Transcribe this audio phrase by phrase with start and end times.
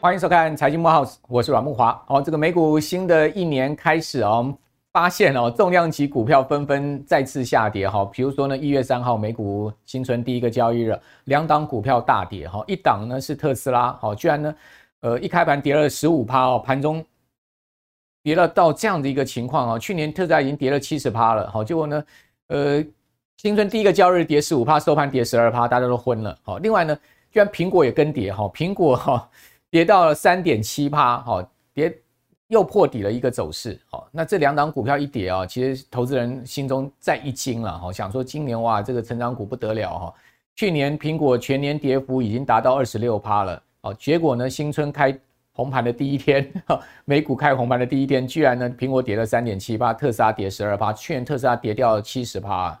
[0.00, 1.98] 欢迎收看《财经慕 House》，我是阮木华。
[2.06, 4.54] 好，这个美股新的一年开始哦，
[4.92, 8.04] 发现哦，重量级股票纷纷再次下跌哈。
[8.12, 14.54] 比如说呢，一月三号美股新春第一个交易日，两档股票大跌哈，一档呢是特斯拉，好，居然呢，
[15.00, 17.02] 呃，一开盘跌了十五趴哦，盘中
[18.22, 19.78] 跌了到这样的一个情况啊。
[19.78, 22.04] 去年特斯拉已经跌了七十趴了，好，结果呢，
[22.48, 22.84] 呃，
[23.36, 26.38] 新春第一个交易日跌十五趴，收盘跌十二趴，大家都昏了。
[26.42, 26.96] 好，另外呢，
[27.30, 29.30] 居然苹果也跟跌哈，苹果哈。
[29.70, 31.92] 跌到了三点七趴，好，跌
[32.46, 40.14] 又破底了一个走势，好，那这两档股票一跌啊，其实投资人心中再一惊了，哈，想说今年哇，这个成长股不得了哈，
[40.54, 45.10] 去年苹果全年跌幅已经达到二十六趴了，好，结果呢，新春开
[45.54, 46.52] 红盘的第一天，
[47.06, 52.78] 美股开红盘的第一天，居然呢，苹果跌了三点七八，特斯拉跌十二趴，去年特斯拉跌掉了七十趴。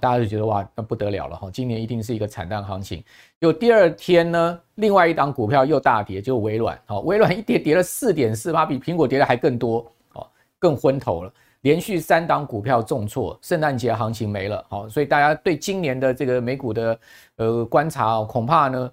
[0.00, 1.50] 大家就觉得哇，那不得了了哈！
[1.52, 3.04] 今年一定是一个惨淡行情。
[3.40, 6.80] 有第二天呢，另外一档股票又大跌，就微软。
[6.86, 10.26] 好，微软一跌跌了四点四趴，比苹果跌的还更多，哦，
[10.58, 11.30] 更昏头了。
[11.60, 14.64] 连续三档股票重挫，圣诞节行情没了。
[14.70, 16.98] 好，所以大家对今年的这个美股的
[17.36, 18.90] 呃观察哦，恐怕呢。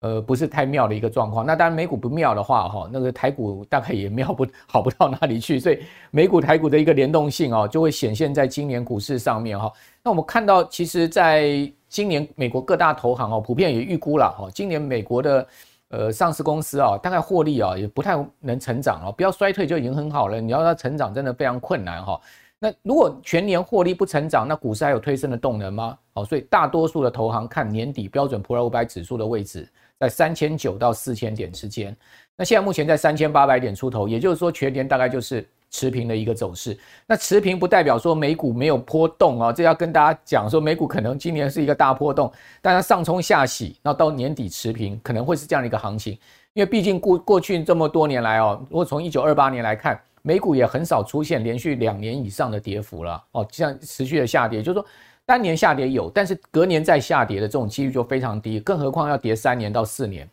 [0.00, 1.44] 呃，不是太妙的一个状况。
[1.44, 5.58] 那当然，美股不妙的话，哈，那个台股大概也妙不好不到哪里去。
[5.58, 5.78] 所以，
[6.12, 9.72] 美股台股的一个联动性哦，就会显现在今年股市上面哈。
[10.04, 15.48] 那我们看到，其实在今年美国各大投行哦，普遍也预估了哈，今年美国的
[15.88, 20.40] 呃上市公司啊，大概获利啊也不太能成长了，不要衰退就已经很好了。
[20.40, 22.20] 你要它成长，真的非常困难哈。
[22.60, 25.98] 那如果全年获利不成长，那股市还有推升的动能吗？
[26.14, 29.68] 好，所以大多数的投行看年底标准普尔五百指数的位置。
[29.98, 31.94] 在三千九到四千点之间，
[32.36, 36.78] 那现在目前在三千八百点出头，也就是说全年大概就是持平的一个走势。
[37.04, 42.32] 那持平不代表说美股没有波动啊，这要跟大家讲说美股可能今年是一个大波动，
[42.62, 46.16] 但它上冲下洗，那到年底持平可能会是这样的一个行情。
[46.52, 54.86] 因为毕竟过过去这么多年来哦，如果从一九二八年来看，美股也很少出现连续两年以上的跌幅了哦，这样持续的下跌，就是说。
[55.28, 60.26] 单年下跌有，但是隔年再下跌的这种几率就非常低，更何况要跌三年到四年。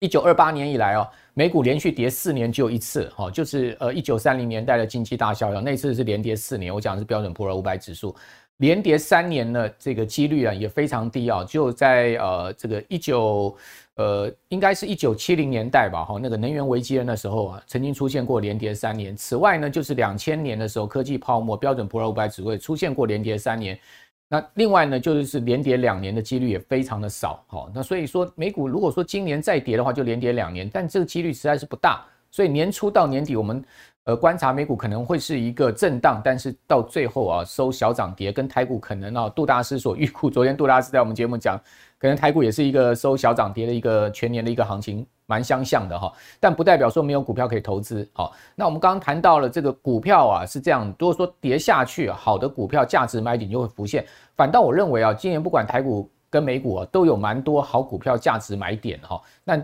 [0.00, 6.72] 一九二八年以来哦，美股连续跌四年只有一次，哈，就是呃一九三零年代的经济大萧条，那次是连跌四年。
[6.72, 8.14] 我讲的是标准普尔五百指数，
[8.58, 13.56] 连跌三年的这个几率啊也非常低啊，就在呃这个一九
[13.94, 19.16] 呃应该是一九七零年代吧，哈，那个能源危机的那时候啊，曾经出现过连跌三年。
[19.16, 23.76] 此外呢，就是两千年的时候科技泡沫，标准普尔五百指数出现过连跌三年。
[24.28, 33.64] 那另外呢，就是连跌两年的几率也非常的少，好，那所以说美股如果说今年再跌的话，就连跌两年，但这个几率实在是不大，所以年初到年底我们
[34.08, 41.60] 呃观察美股可能会是一个震荡，但是到最后啊收小涨跌，跟台股可能啊杜大师所预估，昨天杜大师在我们节目讲，
[41.98, 45.06] 可能台股也是一个收小涨跌的一个全年的一个行情。
[45.30, 46.10] 蛮相像的哈，
[46.40, 48.08] 但不代表说没有股票可以投资。
[48.14, 54.06] 好，那我们刚刚谈到了这个股票啊，是这样，如果说跌下去，好的股票价值买点就会浮现。
[54.34, 59.20] 反倒我认为啊，今年不管台股跟美股啊，都有蛮多好股票价值买点哈。
[59.44, 59.62] 那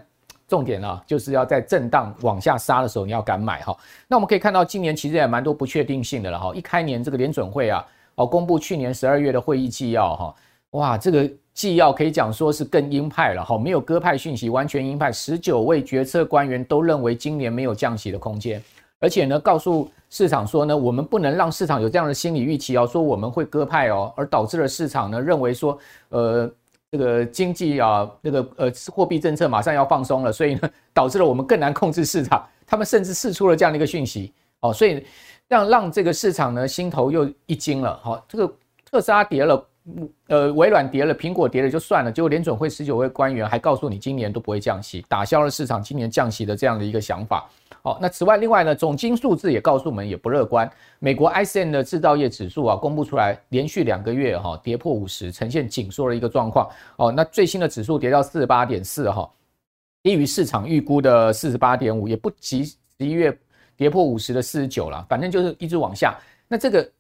[0.49, 3.77] 重点呢，就是要在震荡往下杀的时候，你要敢买哈。
[4.09, 6.53] 那我们可以看到，今年其实也蛮多不确定性的了哈。
[6.55, 7.85] 一开年这个联准会啊，
[8.15, 10.35] 哦，公布去年十二月的会议纪要哈，
[10.71, 11.31] 哇，这个。
[11.55, 15.13] 纪要可以讲说是更鹰派了哈，没有鸽派讯息，完全鹰派。
[15.13, 18.61] 十九位决策官员都认为今年没有降息的空间，
[18.99, 25.79] 而且呢，告诉市场说呢，我们不能让市场有这样的心理预期哦，说我们会鸽派哦，而导致了市场呢认为说，
[26.09, 26.51] 呃，
[26.95, 32.47] 这个经济啊，那个呃货币政策马上要放松了，所以呢，导致了我们更难控制市场。
[32.65, 35.05] 他们甚至释出了这样的一个讯息哦，所以
[35.49, 38.55] 让让这个市场呢心头又一惊了哈，这个
[38.89, 39.67] 特斯拉跌了。
[40.29, 47.47] 呃，微软跌了，苹果跌了就算了，结果联准会十九位官员还告诉你今年都不会降息，打消了市场今年降息的这样的一个想法。
[47.87, 50.69] 好，那此外，另外呢，总经数字也告诉我们也不乐观。
[51.01, 56.67] 美国 ISM 的制造业指数啊，公布出来，连续两个月哈跌破五十，呈现紧缩的一个状况。
[56.97, 59.31] 哦，那最新的指数跌到四十八点四哈，
[60.03, 63.39] 低于市场预估的四十八点五，也不及十一月
[63.77, 66.19] 跌破五十的四十九了，反正就是一直往下。
[66.49, 66.91] 那这个。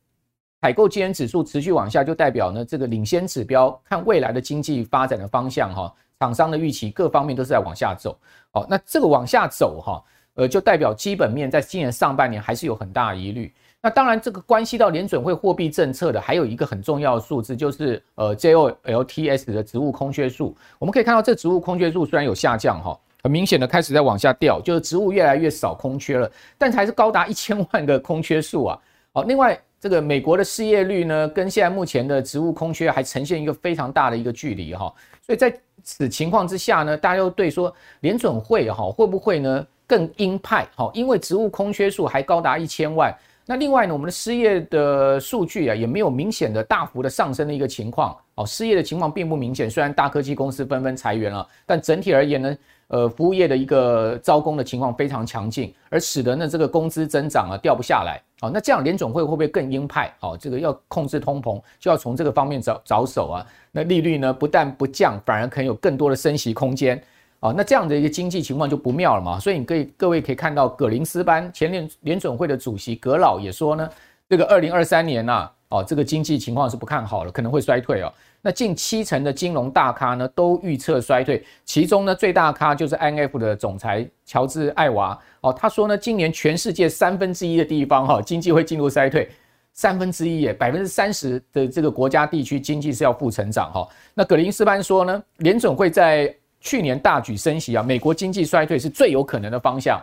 [0.61, 8.19] 采购经理指数持续往下，就代表呢这个领先指标看未来的经济发展的方向哈，厂商的预期各方面都是在往下走。
[8.50, 10.03] 好，那这个往下走哈，
[10.34, 13.52] 呃，就代表基本面在今年上半年还是有很大疑虑。
[13.81, 20.56] 那当然，这个关系到联准会货币政策的，还有一个很重要的数字，就是呃 JOLTS 的职务空缺数。
[20.78, 28.78] 我们可以看到，这职务空缺数虽然有下降哈，很明显的开始在往下掉，就是职务越来越少空缺了，但还是高达一千万个空缺数啊。
[29.12, 29.58] 好，另外。
[29.81, 34.90] 这个美国的失业率呢，跟现在目前的职务空缺还呈现一个非常大的一个距离哈。
[35.20, 37.70] 所以在此情况之下呢，大家又对说
[38.00, 40.66] 联准会哈会不会呢更鹰派？
[40.75, 43.14] 好，因为职务空缺数还高达一千万。
[43.46, 48.16] 那另外呢，我们的失业的数据啊，也没有明显的大幅的上升的一个情况。
[48.36, 49.70] 哦，失业的情况并不明显。
[49.70, 52.56] 虽然大科技公司纷纷裁员了，但整体而言呢，
[52.88, 58.19] 呃，服务业的一个招工的情况非常强劲，而使得呢这个工资增长啊掉不下来。
[58.40, 60.10] 好，那这样联总会会不会更鹰派？
[60.19, 63.46] 好，这个要控制通膨，就要从这个方面着着手啊。
[63.70, 67.00] 那利率呢，不但不降，反而可能有更多的升息空间。
[67.44, 73.87] 啊，那这样的一个经济情况就不妙了嘛，所以你可以各位可以看到，葛林斯班前联联准会的主席葛老也说呢，
[74.31, 78.11] 这个二零二三年呐，哦，这个经济情况是不看好了，可能会衰退哦。
[78.41, 89.31] 那近七成的金融大咖呢都预测衰退，其中呢最大咖就是 IMF 的总裁乔治艾娃哦，他说呢，今年全世界三分之一的地方哈经济会进入衰退，
[89.75, 93.87] 三分之一耶，百分之三十的这个国家地区经济是要负成长哈。
[94.14, 100.00] 那葛林斯班说呢，联准会在去年大举升息啊，美国经济衰退是最有可能的方向，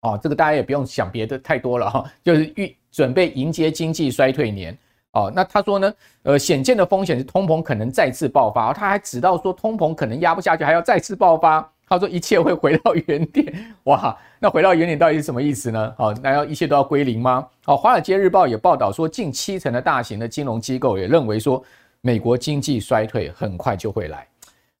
[0.00, 4.76] 哦，这个大家也不用想别的太多了哈，就是预准备迎接经济衰退年，
[5.12, 13.54] 哦，那他说呢，呃，显见的风险是通膨可能再次爆发，他还指到说通膨可能压不下去，还要再次爆发，他说一切会回到原点，
[13.84, 15.94] 哇，那回到原点到底是什么意思呢？
[15.98, 17.46] 哦，难道一切都要归零吗？
[17.66, 21.62] 哦，华尔街日报也报道说，近七成的大型的金融机构也认为说，
[22.00, 24.26] 美国经济衰退很快就会来。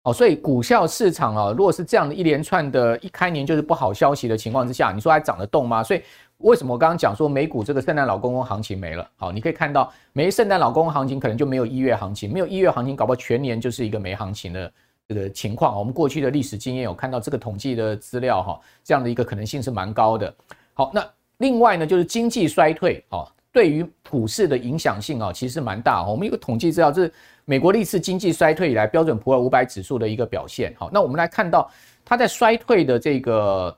[0.04, 5.82] 哦，所以股票市场啊，如果是这样的一连串的一开年就是不好消息的情况之下，你说还涨得动吗？
[5.82, 6.02] 所以
[6.38, 9.08] 为什么我刚刚讲说美股这个圣诞老公公行情没了？
[9.16, 14.72] 好，你可以看到没圣诞老公公行情可能就没有一月行情，没有一月行情，搞不好全年就是一个没行情的
[15.08, 15.78] 这个情况。
[15.78, 20.34] 我们过去的历史经验有看到这个统计的资料哈，这样的一个可能性是蛮高的。
[20.74, 21.02] 好，那
[21.38, 26.04] 另外呢就是经济衰退啊，对于股市的影响性啊，其实蛮大。
[26.06, 27.10] 我们有个统计资料就是。
[27.46, 30.74] 美国历次经济衰退以来，标准普尔五百指数的一个表现。
[30.78, 31.70] 好，那我们来看到
[32.04, 33.76] 它在衰退的这个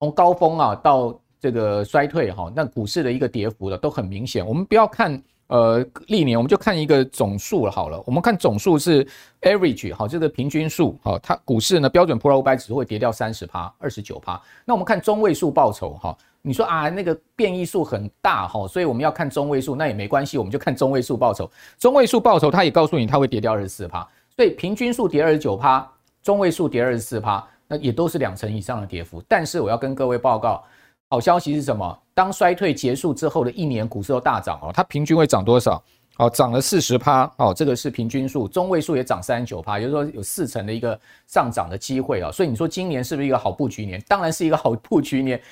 [0.00, 4.46] 从高峰啊到这个衰退哈，那股市的一个跌幅的都很明显。
[4.46, 8.02] 我们不要看呃历年，我们就看一个总数了好了。
[8.04, 9.06] 我们看总数是
[9.40, 14.40] average 好，这个平均数好，它股市呢标准普尔五百指数会跌掉三十趴、二十九趴。
[14.64, 16.16] 那我们看中位数报酬哈。
[16.46, 21.50] 你说啊，那个变异数很大哈，所以我们要看中位数，那也没关系，我们就看中位数报酬。
[21.76, 24.06] 中位数报酬，它也告诉你它会跌掉二十四趴，
[24.36, 25.84] 所以平均数跌二十九趴，
[26.22, 29.20] 中位数跌二十四趴，那也都是两成以上的跌幅。
[29.26, 30.62] 但是我要跟各位报告，
[31.08, 31.98] 好消息是什么？
[32.14, 35.82] 当衰退结束之后的一年，股市都大涨哦，它平均会涨多少？
[36.18, 42.30] 哦，涨了四十趴哦，这个是平均数，中位数也涨三十九趴，也就是说有四成的一个上涨的机会啊。
[42.30, 44.00] 所以你说今年是不是一个好布局年？
[44.06, 45.42] 当然是一个好布局年。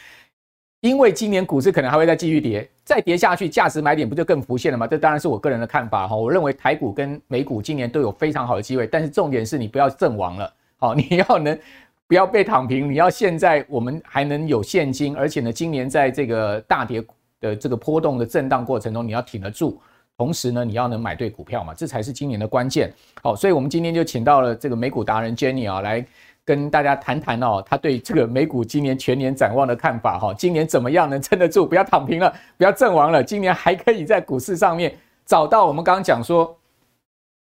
[0.85, 4.87] 因为今年股市可能还会再继续跌，再跌下去，价值买点不就更浮现了吗？
[4.87, 6.15] 这当然是我个人的看法哈。
[6.15, 11.59] 我认为台股跟美股今年都有非常好的机会，但是重点是你不要阵亡了，好， 你要能
[12.07, 17.03] 不要被躺平，你要现在我们还能有现金，而且呢，今年在这个大跌
[17.41, 19.81] 的这个波动的震荡过程中，你要挺得住，
[20.19, 22.93] 同时呢，你要能买对股票嘛，这才是今年的关键。
[23.23, 26.05] 好，所以我们今天就请到了这个美股达人 Jenny 啊来。
[26.45, 31.67] 跟大家谈谈哦，他对这个美股今年全年展望的看法哈，今年怎么样能撑得住？
[31.67, 34.95] 不要躺平了，不要阵亡了，今年还可以在股市上面
[35.25, 36.57] 找到我们刚刚讲说。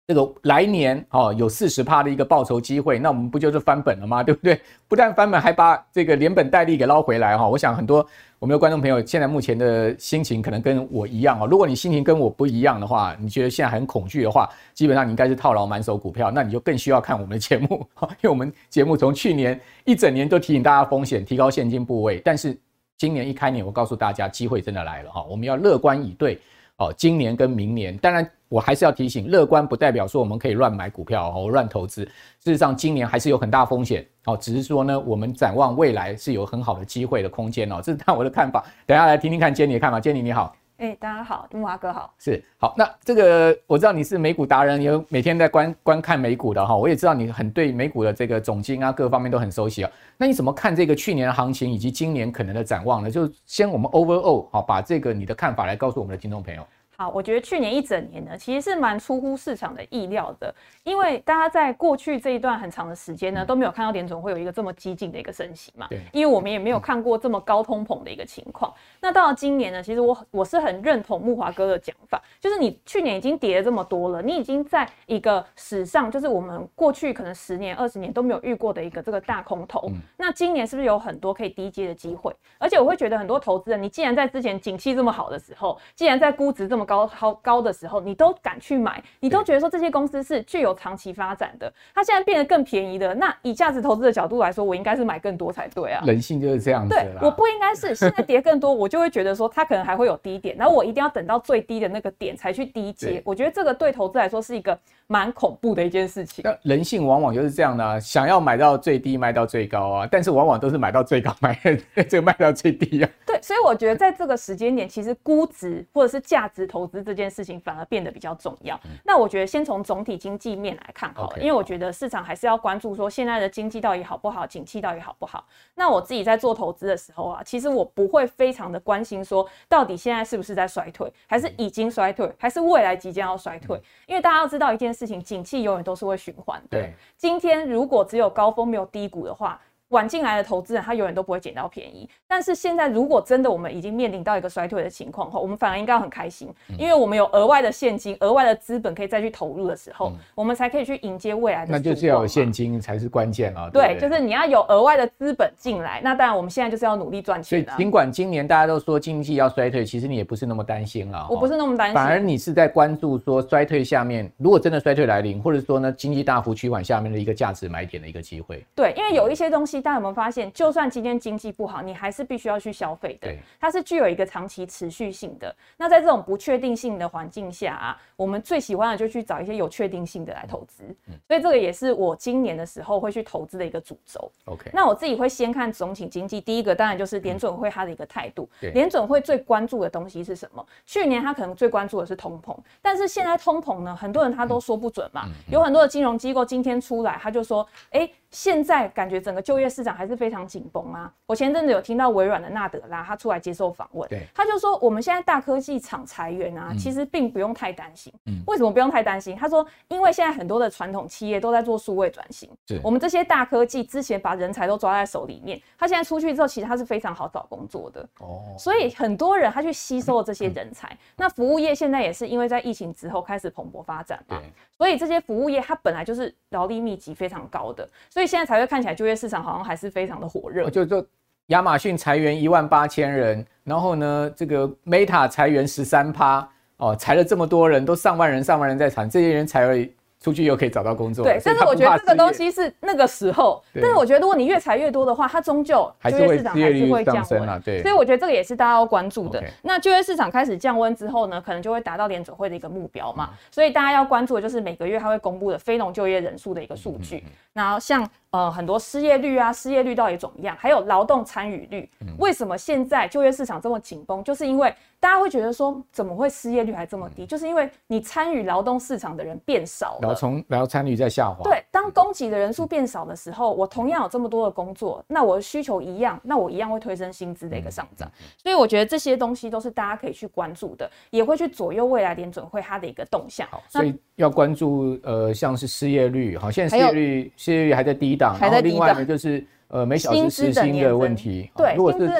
[0.09, 4.23] 这个来年哦，有四十趴的一个报酬机会，那我们不就是翻本了吗？
[4.23, 4.61] 对不对？
[4.87, 7.49] 不但翻本，还把这个连本带利给捞回来哈。
[7.49, 8.07] 我想很多
[8.39, 11.47] 我们的观众朋友现在目前的心情可能跟我一样啊。
[11.47, 17.89] 如果你心情跟我不一样的话，你觉得现在很恐惧的话，基本上你应该是套牢满手股票，那你就更需要看我们的节目，
[18.21, 22.55] 因为我们节目从去年一整年都提醒大家风险，提高现金部位，但是
[22.99, 26.39] 今年一开年，我告诉大家机会真的来了哈，我们要乐观以对。
[26.79, 32.05] 哦，今年跟明年，当然我还是要提醒，乐观不代表说我们可以乱买股票哦，乱投资。
[32.05, 38.65] 事实上，今年还是有很大风险哦，只是说呢，我们展望未来是有很好的机会的空间哦，这是我的看法。
[38.87, 40.57] 等一下来听听看 Jenny 的看法，Jenny 你好。
[40.79, 42.75] 哎、欸，大家好，木华哥好，是好。
[42.77, 46.77] 那这个我知道你是美股达人，有每天在观观看美股的哈。
[46.77, 49.91] 我也知道你很对美股的这个总经啊各方面都很熟悉啊。
[50.19, 53.11] 那你怎么看这个去年的行情以及今年可能的展望呢？
[53.11, 56.63] 就先我们 overall 好，把这个你的看法来告诉我们的听众朋友。
[56.97, 65.87] 好，我觉得去年一整年呢，其实是蛮出乎市场的意料的，因为大家在过去这一段很长的时间呢，都没有看到联总会有一个这么激进的一个升息嘛。
[65.91, 66.01] 对。
[66.13, 68.73] 因为我们也没有看过这么高通膨的一个情况。
[69.01, 79.91] 那到了今年呢，其实我我是很认同木华哥的讲法，就是你去年已经跌了这么多了，你已经在一个史上就是我们过去可能十年、二十年都没有遇过的一个这个大空头。
[80.17, 82.35] 那今年是不是有很多可以低阶的机会？
[82.57, 91.71] 而且我会觉得很多投资人，你既然在之前景气这么好的时候，既然在估值这么高好高的时候，你都敢去买，你都觉得说这些公司是具有长期发展的。
[91.95, 96.03] 它现在变得更便宜的，那以价值投资的角度来说，我应该是买更多才对啊。
[96.07, 96.95] 人性就是这样子。
[96.95, 103.21] 对，我不应该是现在跌更多，我就会觉得说它可能还会有低点，然后我一定要等到最低的那个点才去低接。
[103.25, 106.43] 我觉得这个对投资来说是一个蛮恐怖的一件事情。
[106.45, 111.59] 那人性往往就是这样的啊，想要买到最低卖到最高啊，但是往往都是买到最高卖
[112.09, 113.11] 这个卖到最低啊。
[113.25, 118.75] 对，所以我觉得在这个时间点，其实估值或者是价值投资这件事情反而变得比较重要。
[118.85, 125.47] 嗯、那我觉得先从总体经济面来看好了，okay, 因为我觉得市场还是要关注说现在的经济到底好不好，景气到底好不好。
[125.75, 133.81] 那我自己在做投资的时候啊，其实我不会非常的关心说到底现在是不是在衰退，还是已经衰退，还是未来即将要衰退。
[134.07, 136.69] 因为大家要知道一件事情，景气永远都是会循环的。
[136.71, 139.61] 对，今天如果只有高峰没有低谷的话。
[139.89, 142.09] 晚进来的投资人，他永远都不会捡到便宜。
[142.27, 151.73] 但是现在，如果真的我们已经面临到一个衰退的情况后，我们反而应该要很开心，因为我们有额外的现金、额外的资本可以再去投入的时候，我们才可以去迎接未来的。
[151.73, 153.71] 那就是要有现金才是关键啊！
[153.73, 156.01] 对，就是你要有额外的资本进来。
[156.03, 157.65] 那当然，我们现在就是要努力赚钱。
[157.65, 161.27] 所以，尽管今年大家都说经济要衰退，其实你也不是那么担心啊。
[161.31, 168.65] 我不是那么担心，反而你是在关注说衰退下面，如果真的衰退来临，或者说呢经济大幅趋缓下面的一个价值买点的一个机会。
[168.75, 170.53] 对，因为有一些东西，大家有没有发现？
[170.53, 173.29] 就算今天经济不好，你还是必须要去消费的。
[173.29, 175.55] 对，它是具有一个长期持续性的。
[175.77, 180.85] 那在这种不确定性的环境下啊，我们最喜欢的就去找一些有确定性的来投资。
[181.09, 184.31] 嗯，所以这个也是我今年的时候会去投资的一个主轴。
[184.47, 186.41] OK，那我自己会先看总体经济。
[186.41, 188.49] 第一个当然就是联准会它的一个态度。
[188.61, 190.65] 对，联准会最关注的东西是什么？
[190.85, 195.27] 去年他可能最关注的是通膨，但是现在通膨呢，很多人他都说不准嘛。
[195.51, 198.09] 有很多的金融机构今天出来，他就说，哎。
[198.29, 201.13] 现在感觉整个就业市场还是非常紧绷啊！
[201.27, 208.13] 我前阵子有听到微软的纳德拉他出来接受访问，对，他就说我们现在大科技厂裁员啊，其实并不用太担心。
[208.27, 209.35] 嗯，为什么不用太担心？
[209.35, 218.07] 他说，因为现在很多的传统企业都在做数位转型，对我们这些大科技之前把人才都抓在手里面，他现在出去之后，其实他是非常好找工作的。
[218.21, 220.95] 哦，所以很多人他去吸收了这些人才。
[221.17, 228.27] 那服务业现在也是因为在疫情之后开始蓬勃发展嘛，对，所以这些服务业它本来就是劳力密集非常高的，所以。
[228.27, 230.69] 现在才会看起来就业市场好像还是非常的火热。
[230.71, 231.07] 就就
[231.47, 239.93] 亚马逊裁员一万八千人，然后呢，这个 Meta 裁员十三趴哦，裁了这么多人，都上万人上万人在裁，这些人才会。
[240.19, 249.45] 出去又可以找到工作，对，但是我觉得这个东西是那个时候，但是我觉得如果你越裁越多的话，它终究就业市场还是会降温，对，所以我觉得这个也是大家要关注的。
[249.63, 257.23] 那就业市场开始降温之后呢，可能就会达到联准会的一个目标嘛，所以大家要关注的就是每个月它会公布的非农就业人数的一个数据，
[257.53, 261.89] 然后像呃很多失业率啊，失业率到底怎么样，还有劳动参与率，
[262.19, 264.75] 为什么现在就业市场这么紧绷，就是因为。
[264.99, 267.23] 大家会觉得说，怎么会失业率还这么低？
[267.25, 271.45] 嗯、就是因为你参与劳动市场的人变少了，然后从然后参与在下滑。
[271.45, 278.11] 对，当供给的人数变少的时候，我同样有这么多的工作，那我的需求一样，那我一样会推升薪资的一个上涨。
[278.43, 283.47] 所以我觉得这些东西都是大家可以去关注的，也会去左右未来联准会它的一个动向。
[283.49, 288.79] 好，所以要关注呃，像是失业率，好，现在失业率失业率还在低档，还在低档。
[288.79, 291.51] 另外呢，就是呃，每小时时薪的问题。
[291.57, 292.11] 对，如果是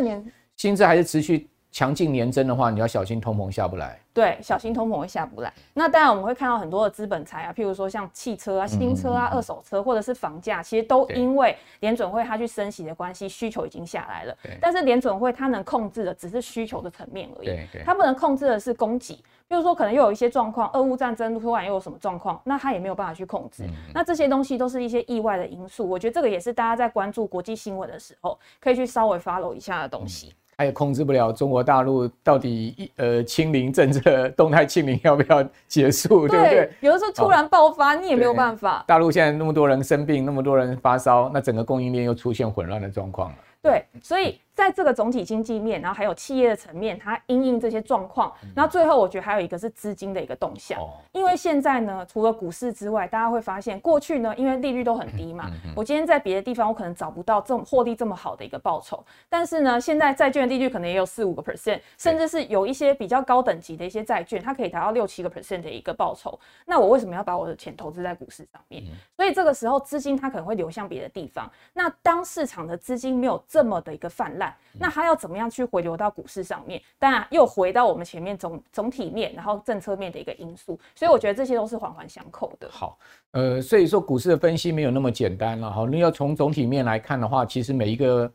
[0.57, 1.49] 薪资还是持续。
[1.77, 4.01] 强劲年增的话，你要小心通膨下不来。
[4.15, 5.53] 对，小心通膨会下不来。
[5.75, 14.35] 那当然我们会看到很多的资本财啊，譬如说像汽车啊、新车啊、二手车，或者是房价，其实都因为联准会它去升息的关系，需求已经下来了。
[14.59, 17.51] 但是联准会它能控制的只是需求的层面而已，
[17.85, 19.15] 它不能控制的是供给。
[19.47, 23.65] 譬如说可能又有一些状况，俄乌战争突然又有什么状况，那它也没有办法去控制。
[23.93, 25.87] 那这些东西都是一些意外的因素。
[25.87, 30.35] 我觉得这个也是大家在关注国际新闻的时候，可以去稍微 follow 一下的东西。
[30.59, 36.71] 还有控制不了中国大陆到底一呃清零政策动态清零要不要结束，对，对不对？
[36.81, 38.83] 有的时候突然爆发，哦、你也没有办法。
[38.87, 43.37] 大陆现在那么多人生病，那么多人发烧，那整个供应链又出现混乱的状况了。
[43.63, 50.81] 对，所以在这个总体经济面，然后还有企业的层面，它因应这些状况，然后最后我觉得还有一个是资金的一个动向。
[51.13, 66.39] 因为现在呢，除了股市之外，大家会发现过去呢，因为利率都很低嘛，我今天在别的地方我可能找不到这种获利这么好的一个报酬，但是呢，现在债券的利率可能也有四五个 percent，甚至是有一些比较高等级的一些债券，它可以达到六七个 percent 的一个报酬。
[66.65, 68.83] 那我为什么要把我的钱投资在股市上面？
[69.15, 71.51] 所以这个时候资金它可能会流向别的地方。
[71.75, 74.46] 那当市场的资金没有这么的一个泛滥，
[74.79, 76.81] 那它要怎么样去回流到股市上面？
[76.99, 80.79] 当然又回到我们前面总总体面，然后政策面的一个因素。
[80.95, 82.69] 所以我觉得这些都是环环相扣的。
[82.71, 82.99] 好，
[83.33, 85.71] 呃，所以说股市的分析没有那么简单了。
[85.71, 88.31] 好，你要从总体面来看的话，其实每一个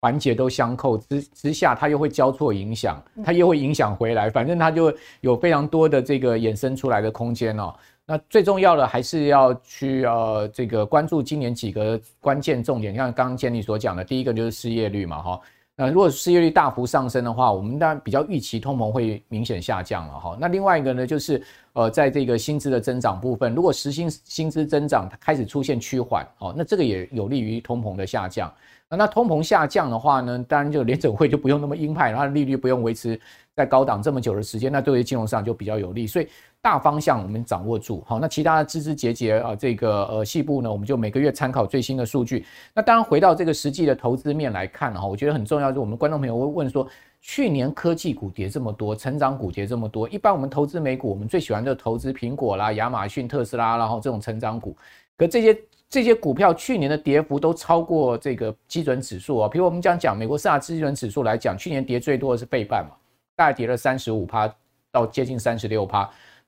[0.00, 7.74] 环节都相扣之之下，它又会交错影响，它又会影响回来，反正它就有非常多的这个衍生出来的空间哦。
[8.10, 15.40] 那最重要的还是要去呃这个关注今年几个关键重点，像刚刚建立所讲的，第一个就是失业率嘛，哈。
[15.76, 20.36] 那如果失业率大幅上升的话，我们当然比较预期通膨会明显下降了，哈。
[20.40, 21.40] 那另外一个呢，就是
[21.72, 28.52] 呃在这个薪资的增长部分，如果实薪薪资增长开始出现趋缓，哦，那这个也有利于通膨的下降。
[28.92, 33.18] 那通膨下降的话呢，当然就联准会就不用那么鹰派，然后利率不用维持
[33.60, 36.06] 在高档这么久的时间，那对于金融上就比较有利。
[36.06, 36.28] 所以
[36.62, 42.46] 大方向我们掌握住，好，那其他的枝枝节节啊，这个呃细部呢，我们就每个月参考最新的数据。
[42.74, 46.86] 那当然回到这个实际的投资面来看哈，我觉得很重要，就是我们观众朋友会问说，
[47.20, 54.76] 去年科技股跌这么多，成长股跌这么多，一般我们投资美股，我们最喜欢的投资苹果啦、亚马逊、特斯拉，然后这种成长股，
[55.16, 55.58] 可这些。
[55.92, 62.94] 这些股票去年的跌幅都超过这个基准指数啊，比如我们讲讲美国四大基准指数来讲，去年跌最多的是费半嘛，
[63.40, 64.54] 大概跌了三十五趴
[64.92, 66.06] 到接近三十六趴。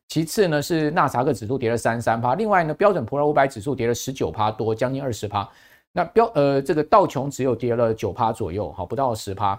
[0.08, 5.48] 其次呢是纳斯达克指数跌了三十三趴，另外呢标准普尔五百指数跌了十九趴多，将近二十趴。
[5.90, 9.58] 那标呃这个道琼只有跌了九趴左右，好，不到十趴。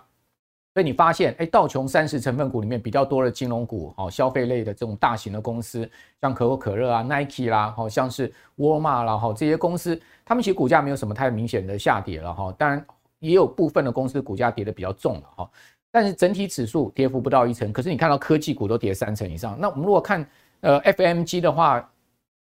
[0.76, 5.90] 所以你发现，哎，道琼三十成分股里面比较多的金融股，好，消费类的这种大型的公司，
[6.22, 12.84] 像可口可乐啊、Nike 啦，好像是沃尔玛啦，哈，这些公司，他们其实股价没有什么太明显的下跌了，哈，当然
[13.20, 15.50] 也有部分的公司股价跌得比较重了，哈，
[15.94, 20.26] 但是整体指数跌幅不到一成，可是你看到科技股都跌三成以上，那我们如果看
[20.62, 21.88] 呃 FMG 的话，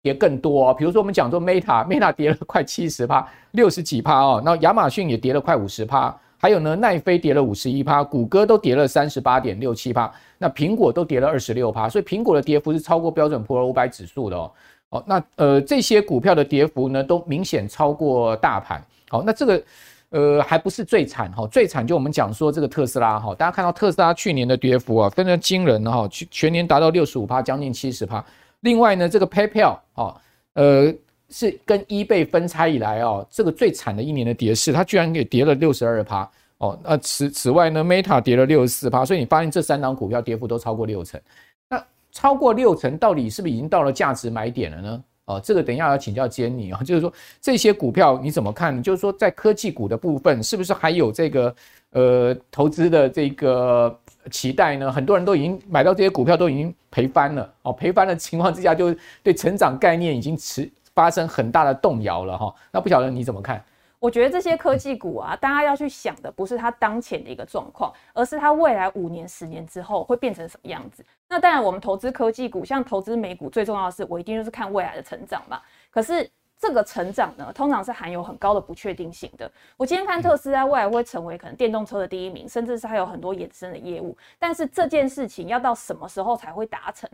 [0.02, 6.16] 跌更多哦，比如说我们讲说 Meta，Meta 跌了快七十趴，六十几趴哦，那亚马逊也跌了快五十趴。
[6.42, 14.50] 还有呢，奈飞跌了五十一趴，谷歌都跌了三十八点六七趴，那苹果都跌了二十六趴，所以苹果的跌幅是超过标准普尔五百指数的哦。
[14.88, 18.82] 哦，那呃这些股票的跌幅呢，都明显超过大盘。
[19.10, 19.62] 好，那这个
[20.10, 28.24] 呃还不是最惨哈，最惨就我们讲说这个特斯拉哈，大家看到特斯拉去年的跌幅啊，非常惊人哈，全全年达到六十五趴，将近七十趴。
[28.60, 30.14] 另外呢，这个 PayPal 啊，
[30.54, 30.94] 呃。
[31.32, 36.76] 是跟 eBay 分拆以来哦，这个最惨的一年的跌势，它居然给跌了六十二趴哦。
[36.82, 41.20] 那此此外呢，Meta 跌了六十四趴，所以你发现这三档股票跌幅都超过六成。
[41.68, 45.04] 那超过六成，到底是不是已经到了价值买点了呢？
[45.30, 48.82] 哦，这个等一下要请教杰尼啊，就是说这些股票你怎么看？
[48.82, 51.54] 就是说在科技股的部分，是不是还有这个
[51.92, 53.96] 呃投资的这个
[54.30, 54.90] 期待呢？
[54.90, 60.70] 很多人都已经买到这些股票都已经赔翻了哦，赔翻的情况之下，就对成长概念已经持。
[60.92, 63.62] 发生很大的动摇了哈，那不晓得你怎么看？
[64.00, 71.04] 我觉得这些科技股啊，大家要去想的不是它当前的一个状况，而是它未来五年、十年之后会变成什么样子。
[71.28, 75.60] 那当然，我们投资科技股，像投资美股，最重要的是我一定就是看未来的成长嘛。
[75.90, 79.50] 可是这个成长呢，通常是含有很高的不确定性的。
[79.76, 87.08] 我今天看特斯拉未来会成为可能电动车的第一名，甚至是还有很多衍生的业务，但是这件事情要到什么时候才会达成？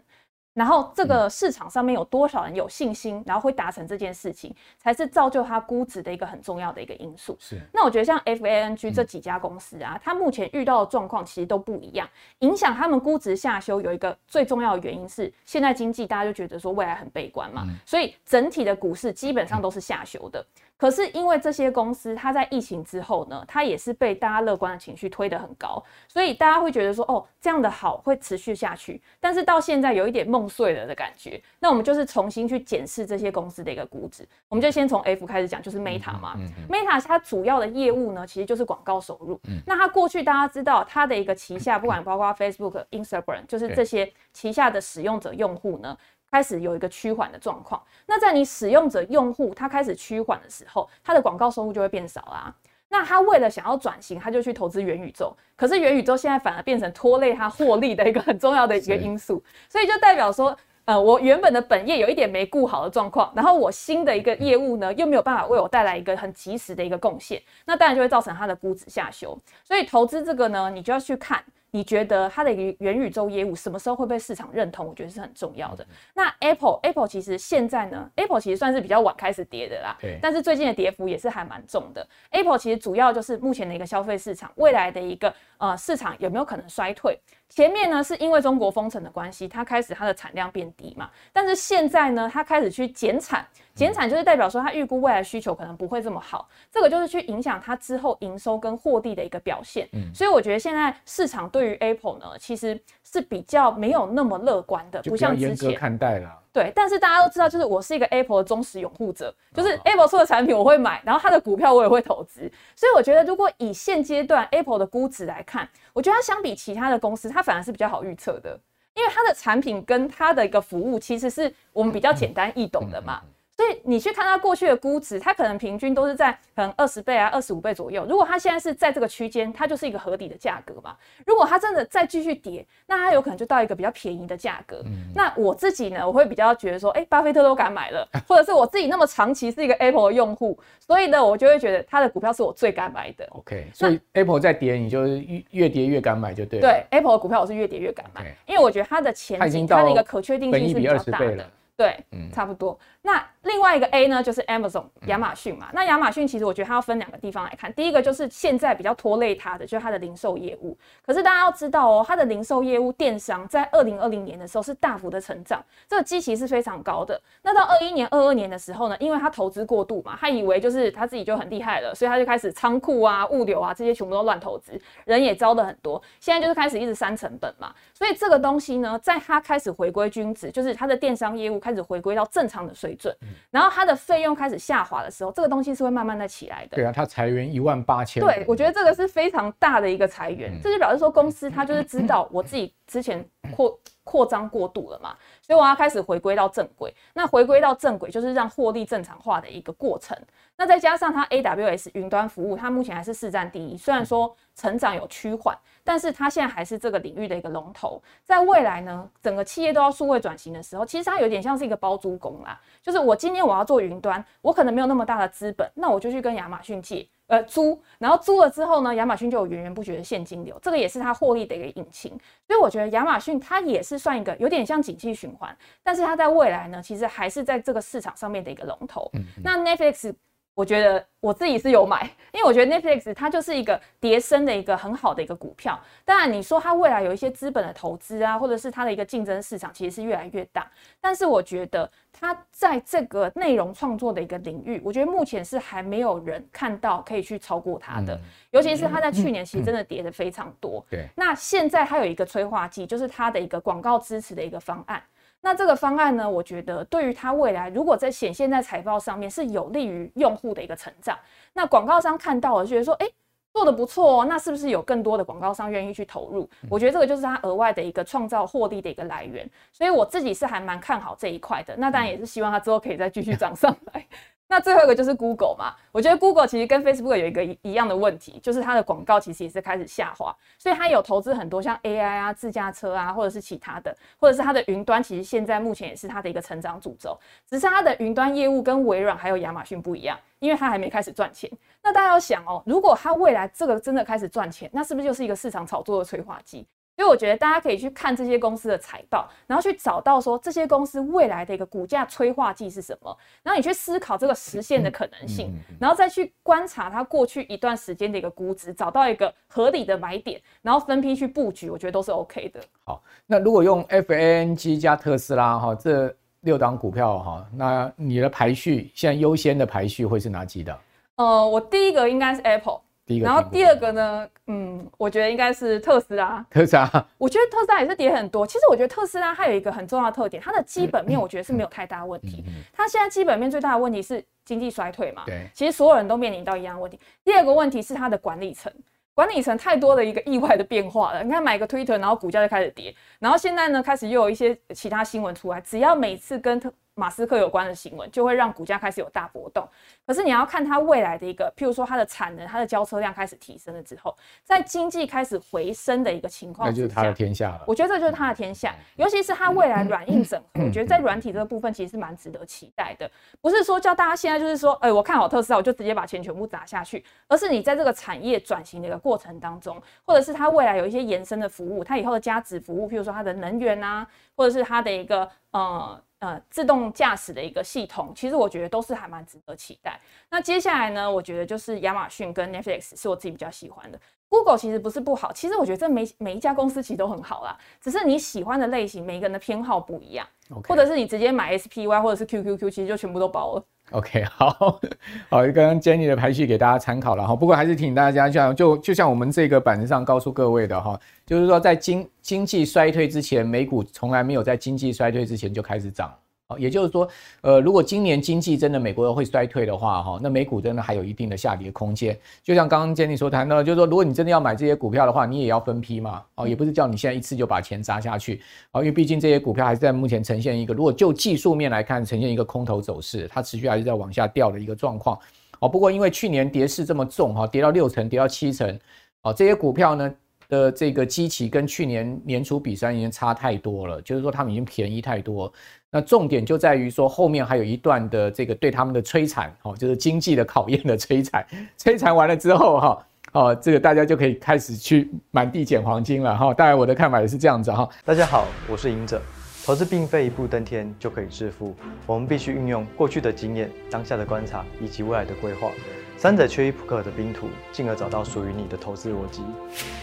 [0.57, 7.37] 然后这个市场上面有多少人有信心，然后会达成这件事情，才是造就它估值的一个很重要的一个因素。
[7.39, 7.61] 是。
[7.75, 20.43] 那我觉得像 FANG 这几家公司啊，它目前遇到的状况其实都不一样，影响他们估值下修有一个最重要的原因是，现在经济大家就觉得说未来很悲观嘛，所以整体的股市基本上都是下修的。
[20.77, 29.01] 可是因为这些公司，它在疫情之后呢，它也是被大家乐观的情绪推得很高，所以大家会觉得说，哦，这样的好会持续下去。
[29.19, 34.27] 但是到现在有一点梦碎了的感觉，那我们就是重新去检视这些公司的一个估值。
[34.49, 36.37] 我们就先从 F 开始讲，就是 Meta 嘛。
[36.69, 39.41] Meta 它主要的业务呢，其实就是广告收入。
[39.67, 45.97] 那它过去大家知道，它的一个旗下，不管包括 Facebook、 Instagram，就是这些旗下的使用者用户呢。
[46.37, 52.55] 开始有一个趋缓的状况，那在你使用者用户他开始趋缓的时候，他的广告收入就会变少啦。
[52.91, 69.39] 那他为了想要转型，他就去投资元宇宙，可是元宇宙现在反而变成拖累他获利的一个很重要的一个因素，所以就代表说呃，我原本的本业有一点没顾好的状况，然后我新的一个业务呢，又没有办法为我带来一个很及时的一个贡献，那当然就会造成它的估值下修。
[69.65, 71.43] 所以投资这个呢，你就要去看。
[71.77, 74.87] 你觉得它的元宇宙业务什么时候会被市场认同？
[74.87, 75.87] 我觉得是很重要的。
[76.15, 79.95] 那 Apple Apple 其实现在呢，Apple 其实算是比较晚开始跌的啦。
[80.01, 80.19] 对。
[80.23, 82.09] 但是最近的跌幅也是还蛮重的。
[82.31, 87.21] Apple 其实主要就是目前的一个消费市场，未来的一个呃市场有没有可能衰退？
[87.51, 91.11] 前面呢是因为中国封城的关系，它开始它的产量变低嘛。
[91.31, 93.47] 但是现在呢，它开始去减产。
[93.77, 99.87] 减产就是代表说，它预估未来需求可能不会这么好，这个就是去影响它之后营收跟获利的一个表现。
[99.93, 105.75] 嗯，所以我觉得现在市场对于 Apple 呢，其实是比较没有那么乐观的，不像之前。
[105.75, 106.43] 看待了。
[106.53, 112.51] 对，但是大家都知道，就是我是一个 Apple 的忠实拥护者，就是 Apple 出的产品我会买，然后它的股票我也会投资。
[112.75, 118.59] 所以我觉得，如果以现阶段 Apple 的估值来看，我觉得它相比其他的公司，它反而是比较好预测的，
[118.95, 123.21] 因为它的产品跟它的一个服务，其实是我们比较简单易懂的嘛。
[123.23, 128.05] 嗯嗯嗯所以你去看它过去的估值，它可能平均都是在可能二十倍啊、二十五倍左右。
[128.07, 130.95] 如果它现在是在这个区间，它就是一个合理的价格嘛。
[131.25, 134.83] 如果它真的再继续跌，那它有可能就到一个比较便宜的价格。
[134.85, 135.11] 嗯。
[135.15, 143.27] 那我自己呢，我会比较觉得说，哎、欸，巴菲特都敢买了，或者是我自己那么长期是一个 Apple 的用户，所以呢，我就会觉得它的股票是我最敢买的。
[143.31, 146.69] OK，所以 Apple 在跌，你就越越跌越敢买就对了。
[146.69, 151.51] 对，Apple 的股票我是越跌越敢买.因为我觉得它的前景，它的一个可确定性是比较大的。
[151.77, 152.79] 对，嗯，差不多。
[153.07, 155.69] 那另外一个 A 呢，就是 Amazon 亚马逊嘛。
[155.73, 157.73] 那亚马逊其实我觉得它要分两个地方来看。
[157.73, 160.77] 第一个就是现在比较拖累它的，就是它的零售业务。
[161.07, 167.21] 可是大家要知道哦，它的零售业务电商在二零二零年的时候是大幅的成长，这个基期是非常高的。
[167.43, 176.03] 那到二一年、二二年的时候呢，因为它投资过度嘛，他以为就是他自己就很厉害了，所以他就开始仓库啊、物流啊这些全部都乱投资，人也招的很多。
[176.19, 183.17] 现在就是开始一直删成本嘛，所以这个东西呢，在它开始回归均值，就是它的电商业务开始回归到正常的水准。
[183.51, 186.77] 然后它的费用开始下滑的时候，这个东西是会慢慢的起来的。
[186.77, 188.23] 对啊，它裁员一万八千。
[188.23, 196.95] 对，我觉得这个是非常大的一个裁员，嗯、这就表示说公司它就是知道我自己之前扩扩张过度了嘛，所以我要开始回归到正轨。
[197.13, 200.17] 那回归到正轨就是让获利正常化的一个过程。
[200.57, 205.55] 那再加上它 AWS 云端服务，它目前还是市占第一，虽然说成长有趋缓。
[205.89, 212.61] 但是它现在还是这个领域的一个龙头，在未来呢，整个企业都要数位转型的时候，其实它有点像是一个包租公啦。
[212.83, 222.11] 就是我今天我要做云端，我可能没有那么大的资本，那我就去跟亚马逊借，呃，租，然后租了之后呢，亚马逊就有源源不绝的现金流，这个也是它获利的一个引擎。
[222.47, 229.11] 所以我觉得亚马逊它也是算一个有点像景气循环，但是它在未来呢，其实还是在这个市场上面的一个龙头。
[229.15, 229.43] 嗯嗯。
[229.43, 230.15] 那 Netflix。
[230.57, 235.79] 我觉得我自己是有买，因为我觉得 Netflix 它就是一个叠升的一个很好的一个股票。
[236.03, 240.67] 当然，你说它未来有一些资本的投资啊，或者是它的一个竞争市场其实是越来越大。
[240.99, 248.19] 但是我觉得它在这个内容创作的一个领域，我觉得目前是还没有人看到可以去超过它的。
[248.51, 250.83] 尤其是它在去年其实真的跌的非常多。
[250.89, 251.07] 对。
[251.15, 255.03] 那现在它有一个催化剂，就是它的一个广告支持的一个方案。
[255.41, 261.17] 那这个方案呢，我觉得对于它未来，如果在显现在财报上面是有利于用户的一个成长。
[261.53, 263.07] 那广告商看到了，觉得说，哎，
[263.55, 266.51] 做得不错哦，那是不是有更多的广告商愿意去投入？
[266.69, 269.49] 我觉得这个就是它额外的一个创造获利的一个来源。
[269.73, 271.77] 所以我自己是还蛮看好这一块的。
[271.77, 274.05] 那当然也是希望它之后可以再继续涨上来。
[274.49, 291.51] 那最后一个就是 Google 嘛，我觉得 Google 其实跟 Facebook 有一个一样的问题，就是它的广告其实也是开始下滑，所以它有投资很多像 AI 啊、自驾车啊，或者是其他的，或者是它的云端，其实现在目前也是它的一个成长主轴，只是它的云端业务跟微软还有亚马逊不一样，因为它还没开始赚钱。
[291.83, 296.67] 那大家要想哦，如果它未来这个真的开始赚钱，那是不是就是一个市场炒作的催化剂？
[296.97, 312.61] 所以我觉得大家可以去看这些公司的财报，然后去找到说这些公司未来的一个股价催化剂是什么，然后你去思考这个实现的可能性，然后再去观察它过去一段时间的一个估值，找到一个合理的买点，然后分批去布局，我觉得都是 OK 的。
[312.85, 320.79] 好，那如果用 FANG 加特斯拉哈这六档股票哈，那你的排序现在优先的排序会是哪几档？
[321.17, 322.81] 呃，我第一个应该是 Apple。
[323.21, 326.45] 然后第二个呢，嗯，我觉得应该是特斯拉。
[326.51, 328.45] 特斯拉， 我觉得特斯拉也是跌很多。
[328.45, 332.45] 其实我觉得特斯拉它有一个很重要的特点，它的基本面我觉得是没有太大问题。
[332.73, 335.23] 它现在基本面最大的问题是经济衰退嘛？
[335.25, 335.49] 对。
[335.55, 336.99] 其实所有人都面临到一样问题。
[337.23, 338.73] 第二个问题是它的管理层，
[339.15, 341.23] 管理层太多的一个意外的变化了。
[341.23, 349.69] 你看买个 Twitter，然后股价就开始跌，然后现在呢开始又有一些其他新闻出来，只要每次跟特马斯克有关的新闻，就会让股价开始有大波动。
[350.07, 357.65] 可是你要看它未来的一个，譬如说它的产能、它的交车量开始提升了之后，在经济开始回升的一个情况，那就是它的天下了。
[357.67, 363.09] 我觉得这就是它的天下，尤其是它未来软硬整合，我觉得在软体这个部分其实是蛮值得期待的。
[363.43, 376.01] 不是说叫大家现在就是说，哎，我看好特斯拉，我就直接把钱全部砸下去，而是你在这个产业转型的一个过程当中，或者是它未来有一些延伸的服务，它以后的加值服务，譬如说它的能源啊，或者是它的一个呃。
[376.21, 380.01] 呃，自动驾驶的一个系统，其实我觉得都是还蛮值得期待。
[380.31, 384.01] 那接下来呢，我觉得就是亚马逊跟 Netflix 是我自己比较喜欢的。
[384.29, 390.27] Google 其实不是不好，其实我觉得这每每一家公司其实都很好啦，只是你喜欢的类型，每个人的偏好不一样.
[390.67, 393.65] 或者是你直接买 SPY 或者是 QQQ，其实就全部都包了。
[393.93, 394.51] OK，好
[395.31, 397.37] 好，刚刚 Jenny 的排序给大家参考了哈。
[397.37, 406.13] 不过还是提醒大家，像就就像我们这个板子上告诉各位的哈，就是说在经经济衰退之前，美股从来没有在经济衰退之前就开始涨。
[406.49, 407.09] 好，也就是说，
[407.41, 412.17] 呃，如果今年经济真的美国会衰退的话，哈，那美股真的还有一定的下跌空间。
[412.41, 425.19] 就像刚刚 Jenny 所谈到，就是说，如果你真的要买这些股票的话，你也要分批嘛，哦，也不是叫你现在一次就把钱砸下去，哦，因为毕竟这些股票还是在目前呈现一个，如果就技术面来看，呈现一个空头走势，它持续还是在往下掉的一个状况。
[425.59, 428.79] 哦，不过因为去年跌势这么重，哈，跌到六成，跌到七成，
[429.23, 430.15] 哦，这些股票呢
[430.49, 435.53] 的这个基期跟去年年初比，实际上已经差太多了，就是说他们已经便宜太多。
[435.97, 441.43] 那重点就在于说，后面还有一段的这个对他们的摧残，哦，就是经济的考验的摧残。
[441.79, 446.53] 摧残完了之后，哈，哦，这个大家就可以开始去满地捡黄金了，哈。
[446.53, 447.89] 当然，我的看法也是这样子，哈。
[448.05, 449.19] 大家好，我是赢者。
[449.65, 455.71] 投资并非一步登天就可以致富，我们必须运用过去的经验、当下的观察以及未来的规划，
[456.19, 459.41] 三者缺一不可的拼图，进而找到属于你的投资逻辑。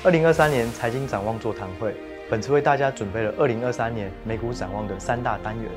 [0.03, 1.93] 二零二三年财经展望座谈会。
[2.34, 5.69] 本次为大家准备了二零二三年美股展望的三大单元，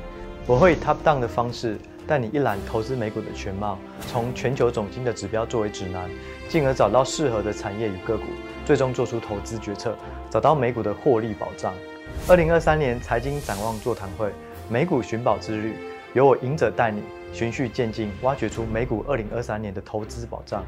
[0.47, 6.09] 我会以 top down 的方式带你一览投资美股的全貌，从全球总经的指标作为指南，
[6.49, 8.23] 进而找到适合的产业与个股，
[8.65, 9.95] 最终做出投资决策，
[10.31, 11.75] 找到美股的获利保障。
[12.27, 14.31] 二零二三年财经展望座谈会，
[14.67, 15.75] 美股寻宝之旅，
[16.15, 20.65] 由我赢者带你循序渐进，挖掘出美股二零二三年的投资保障。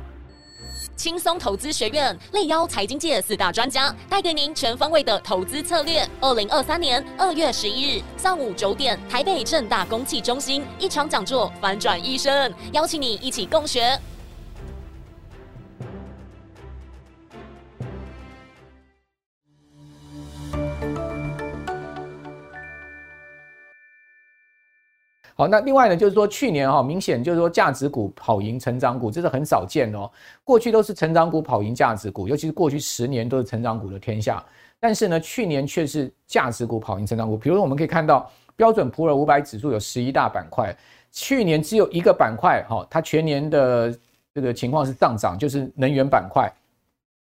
[1.00, 6.06] 轻松投资学院力邀财经界四大专家，带给您全方位的投资策略。
[6.20, 13.98] 二零二三年二月十一日上午九点，台北正大公器中心一场讲座，反转一生，邀请你一起共学。
[25.40, 30.12] 好，那另外呢，就是说去年哈，明显就是说价值股跑赢成长股，这是很少见哦。
[30.44, 34.44] 过去都是成长股跑赢价值股，尤其是过去十年都是成长股的天下。
[34.82, 37.38] 但是呢，去年却是价值股跑赢成长股。
[37.38, 40.76] 比如说，我们可以看到标准普尔五百指数有十一大板块，
[41.10, 43.98] 去年只有一个板块哈，它全年的
[44.36, 46.52] 这个情况是上涨，就是能源板块，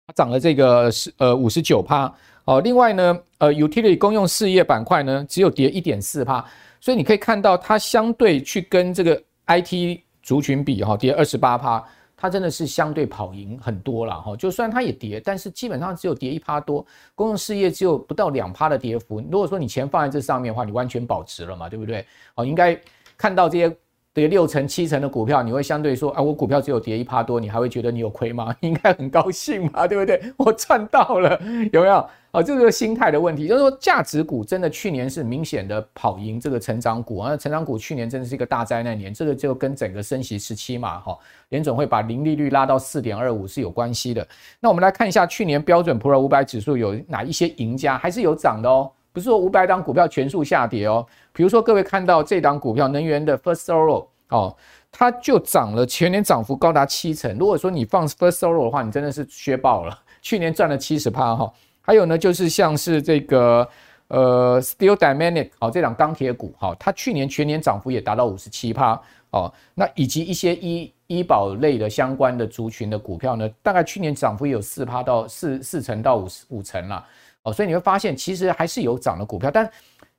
[0.09, 2.13] 它涨了这个十呃五十九趴。
[2.47, 6.45] 哦，另外呢，呃，utility 公用事业板块呢，只有跌一点四趴。
[6.81, 11.85] 所以你可以看到，它相对去跟这个 IT 族群比，哈，跌二十八趴，
[12.17, 14.37] 它真的是相对跑赢很多了，哈。
[14.37, 19.21] 就算它也跌，但是基本上只有跌一趴多，公用事业只有不到两趴的跌幅。
[19.31, 22.05] 如果说你钱放在这上面的话，你完全保值了嘛，对不对？
[22.35, 22.79] 哦，应该
[23.17, 23.75] 看到这些
[24.12, 28.55] 跌六成、七成的股票，你会相对说，啊，我股票只有跌一趴多，你还会觉得你有亏吗？
[28.61, 30.21] 应该很高兴嘛，对不对？
[30.37, 31.41] 我赚到了，
[31.73, 32.09] 有没有？
[32.31, 44.27] 哦，这个心态的问题，就是说价值股真的去年是明显的跑赢这个成长股啊，成长股去年真的是一个大灾难年，这个就跟整个升息时期嘛，哈，联总会把零利率拉到四点二五是有关系的。
[44.61, 51.07] 那我们来看一下去年标准普尔五百指数有哪一些赢家，还是有涨的哦，不是说五百档股票全数下跌哦。
[51.33, 54.55] 比如说各位看到这档股票能源的 First Solar 哦，
[54.93, 57.38] 它就涨了，全年涨幅高达七成。
[57.38, 61.51] 如果说你放 First Solar 的话，你真的是削爆了，去年赚了七十趴哈。
[61.88, 63.66] 还有呢，就是像是这个
[64.09, 69.51] 呃，Steel Dynamic，好，这两钢铁股好，它去年全年涨幅也达到五十七趴哦。
[69.74, 77.03] 那以及一些医医保类的相关的族群的股票呢，大概去年涨幅也有四趴到四四成到五十五成了
[77.42, 77.51] 哦。
[77.51, 79.66] 所以你会发现，其实还是有涨的股票，但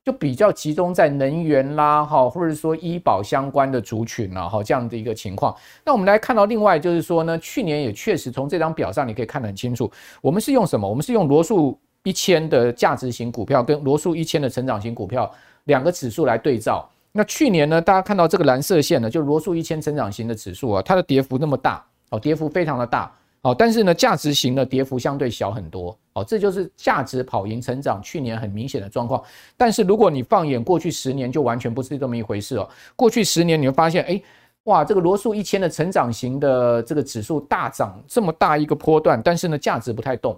[0.05, 5.55] 就比较集中在能源啦哈，或者说医保相关的族群了哈，这样的一个情况。
[5.85, 10.89] 那我们来看到另外就是说呢，去年也确实从这张表上你可以看得很清楚，我们是用什么？
[10.89, 15.29] 我们是用罗素一千的价值型股票跟罗素一千的成长型股票
[15.65, 16.89] 两个指数来对照。
[17.11, 23.11] 那去年呢，大家看到这个蓝色线呢，就罗素一千成长型的指数啊，它的跌幅那么大哦，跌幅非常的大。
[23.41, 29.23] 好，但是呢，价值型的跌幅相对小很多，哦，这就是价值跑赢成长去年很明显的状况。
[29.55, 32.69] 但是如果你放眼过去十年，就完全不是这么一回事哦。
[32.97, 34.21] 过去十年你会发现，哎，
[34.63, 40.37] 哇，这个罗素一千的成长型的这个指数大涨这么大一个波段，但是呢，价值不太动，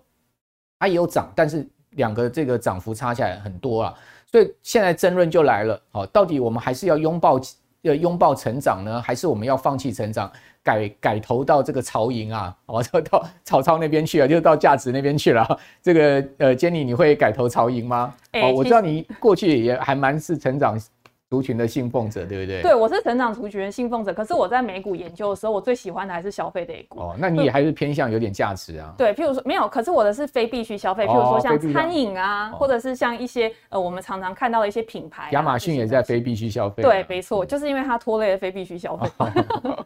[0.78, 3.96] 它也有涨，但是两个这个涨幅差起来很多啊。
[4.32, 7.40] 所以现在争论就来了，好，到底我们还是要拥抱
[7.82, 10.32] 要拥抱成长呢，还是我们要放弃成长？
[10.64, 15.60] 改改投到这个曹营啊，哦， 到曹操那边去了，就到价值那边去了。
[15.82, 18.14] 这个呃，Jenny，你会改投曹营吗？
[18.34, 20.80] 欸、哦，我知道你过去也还蛮是成长
[21.32, 22.62] 族群的信奉者，对不对？
[22.62, 24.14] 对，我是成长族群的信奉者。
[24.14, 27.00] 可是我在美股研究的时候，我最喜欢的还是消费类股。
[27.00, 28.94] 哦，那你也还是偏向有点价值啊？
[28.98, 35.32] 对，譬如说没有，可是我的是非必需消费，譬如说像餐饮啊，或者是像一些呃，我们常常看到的一些品牌、啊。
[35.32, 36.84] 亚马逊也在非必需消费。
[36.84, 39.10] 对，没错，就是因为它拖累了非必需消费。
[39.20, 39.86] 哦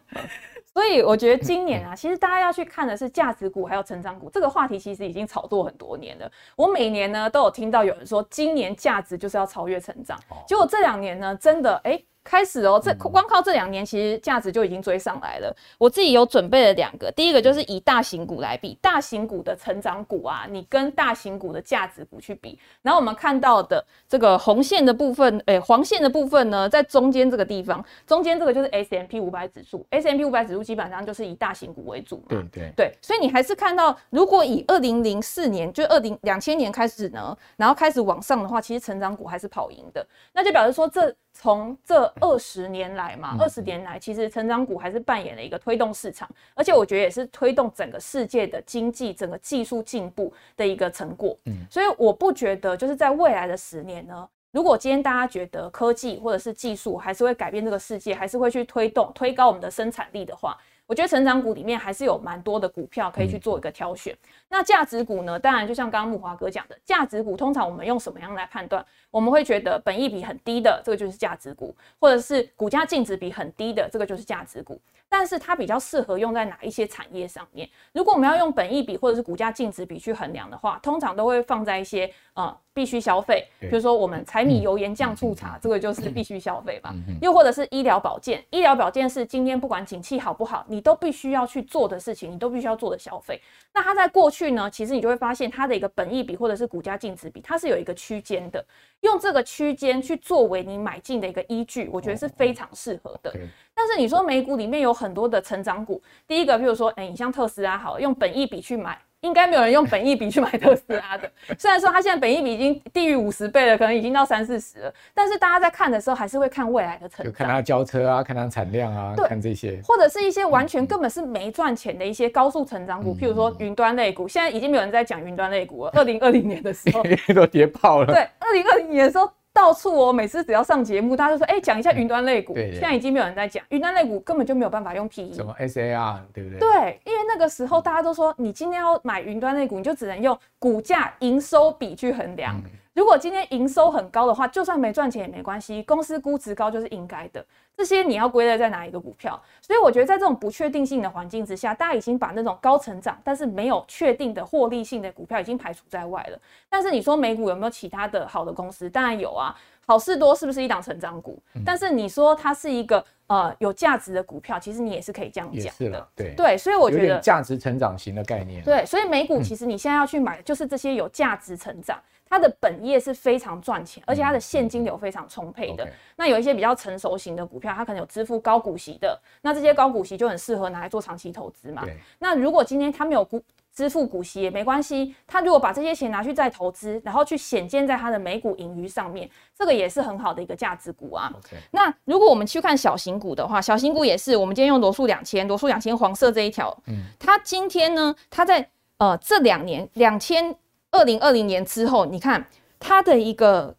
[0.76, 6.30] 所以我觉得今年啊，其实大家要去看的是价值股还有成长股这个话题，其实已经炒作很多年了。
[6.54, 11.98] 我每年呢都有听到有人说，今年价值就是要超越成长，结果这两年呢，真的哎。
[12.26, 15.54] 开始哦，这光靠这两年，其实价值就已经追上来了。
[15.78, 22.58] 我自己有准备了两个，第一个就是以大型股来比，大型股的成长股啊，你跟大型股的价值股去比。
[22.82, 32.24] 然后我们看到的这个红线的部分，诶，黄线的部分呢，在中间这个地方，中间这个就是 S M P 五百指数，S M P 五百指数基本上就是以大型股为主嘛。
[32.28, 41.14] 对对对，所以你还是看到，如果以二零零四年就二零两千年开始呢，然后开始往上的话，其实成长股还是跑赢的，那就表示说这。
[41.38, 51.36] 从这二十年来嘛，二十年来，其实成长股还是扮演了一个推动市场，而且我觉得也是推动整个世界的经济、整个技术进步的一个成果。
[51.44, 60.56] 嗯，所以我不觉得就是在未来的十年呢，如果今天大家觉得科技或者是技术还是会改变这个世界，还是会去推动、推高我们的生产力的话。
[60.88, 64.14] 我觉得成长股里面还是有蛮多的股票可以去做一个挑选。
[64.14, 65.38] 嗯、那价值股呢？
[65.38, 68.84] 当然就像刚刚木华哥讲的，价值股通常我们用什么样来判断？
[69.10, 74.80] 我们会觉得本益比很低的，这个就是价值股，或者是股价净值比很低的，这个就是价值股。
[75.08, 77.68] 但是它比较适合用在哪一些产业上面？
[77.92, 86.92] 如果我们要用本益比或者是股价净值比去衡量的话，通常都会放在一些呃必须消费，比如说我们柴米油盐酱醋茶，这个就是必须消费吧。
[87.22, 93.40] 又或者是医疗保健，医疗保健是今天不管景气好不好，你都必须要去做的事情，你都必须要做的消费。
[93.76, 98.64] 那它在过去呢，其实你就会发现它的一个本益比或者是股价净值比，它是有一个区间的，
[99.02, 103.30] 用这个区间去作为你买进的一个依据，我觉得是非常适合的。
[103.74, 108.98] 但是你说美股里面有很多的成长股，第一个，譬如说，哎，你像特斯拉，好，用本益比去买。
[109.22, 125.90] 应该没有人用本益比去买特斯拉的， 虽然说它现在本益比已经低于五十倍了，可能已经到三四十了，但是大家在看的时候还是会看未来的成长，就看它交车啊，看它产量啊，看这些，或者是一些完全根本是没赚钱的一些高速成长股，嗯、譬如说云端类股，现在已经没有人在讲云端类股了。
[125.94, 127.02] 二零二零年的时候
[127.34, 128.12] 都跌爆了。
[128.12, 129.28] 对，二零二零年的时候。
[129.56, 132.52] 到处哦，每次只要上节目，大家就说：“哎、欸，讲一下云端类股。
[132.58, 135.32] 嗯”现在已经没有人在讲云端类股，根本就没有办法用 PE。
[135.32, 136.58] 什么 SAR 对不对？
[136.58, 142.56] 对，因为那个时候大家都说，你今天要买云端类股，你就只能用股价营收比去衡量。
[142.56, 147.44] 嗯如果今天营收很高的话，就算没赚钱也没关系，公司估值高就是应该的。
[147.76, 149.38] 这些你要归类在哪一个股票？
[149.60, 156.38] 所以我觉得在这种不确定性的环境之下，大家已经把那种高成长但是没有确定的获利性的股票已经排除在外了。
[156.70, 158.88] 但是你说美股有没有其他的好的公司？
[158.88, 159.54] 当然有啊，
[159.86, 161.38] 好事多是不是一档成长股？
[161.54, 166.08] 嗯、但是你说它是一个呃有价值的股票，其实你也是可以这样讲的。
[166.14, 168.62] 对对，所以我觉得价值成长型的概念。
[168.62, 172.00] 对，所以美股其实你现在要去买就是这些有价值成长。
[172.28, 175.84] 它的本业是非常赚钱，而且它的现金流非常充沛的。
[175.84, 181.86] 嗯、那有一些比较成熟型的股票，它可能有支付高股息的，那这些高股息就很适合拿来做长期投资嘛。
[182.18, 183.40] 那如果今天它没有股
[183.76, 191.32] 支付股息也没关系，他如果把这些钱拿去再投资，然后去显见在他的每股盈余上面，这个也是很好的一个价值股啊。
[191.70, 200.56] 那如果我们去看小型股的话，小型股也是，我们今天用罗素两千，罗素两千黄色这一条，嗯，它今天呢，它在呃这两年两千。
[200.92, 202.42] 二零二零年之后，你看
[202.78, 203.74] 它的一个